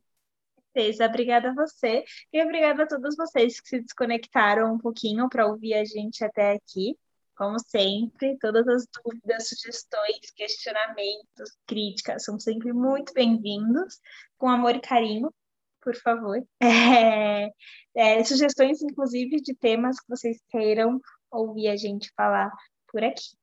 Certeza, 0.74 1.06
obrigada 1.06 1.50
a 1.50 1.54
você 1.54 2.04
e 2.32 2.42
obrigada 2.42 2.84
a 2.84 2.88
todos 2.88 3.16
vocês 3.18 3.60
que 3.60 3.68
se 3.68 3.82
desconectaram 3.82 4.74
um 4.74 4.78
pouquinho 4.78 5.28
para 5.28 5.48
ouvir 5.48 5.74
a 5.74 5.84
gente 5.84 6.24
até 6.24 6.54
aqui. 6.54 6.98
Como 7.42 7.58
sempre, 7.58 8.38
todas 8.38 8.68
as 8.68 8.86
dúvidas, 9.04 9.50
sugestões, 9.50 10.30
questionamentos, 10.36 11.58
críticas 11.66 12.24
são 12.24 12.40
sempre 12.40 12.72
muito 12.72 13.12
bem-vindos, 13.16 14.00
com 14.38 14.48
amor 14.48 14.76
e 14.76 14.80
carinho, 14.80 15.34
por 15.82 15.96
favor. 15.96 16.38
É, 17.96 18.20
é, 18.20 18.24
sugestões, 18.24 18.80
inclusive, 18.84 19.42
de 19.42 19.56
temas 19.56 20.00
que 20.00 20.08
vocês 20.08 20.38
queiram 20.52 21.02
ouvir 21.32 21.70
a 21.70 21.76
gente 21.76 22.12
falar 22.16 22.52
por 22.92 23.04
aqui. 23.04 23.36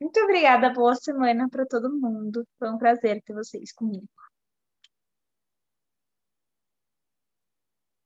Muito 0.00 0.18
obrigada, 0.20 0.72
boa 0.72 0.94
semana 0.94 1.46
para 1.50 1.66
todo 1.66 1.92
mundo. 1.92 2.46
Foi 2.58 2.70
um 2.70 2.78
prazer 2.78 3.20
ter 3.26 3.34
vocês 3.34 3.74
comigo. 3.74 4.08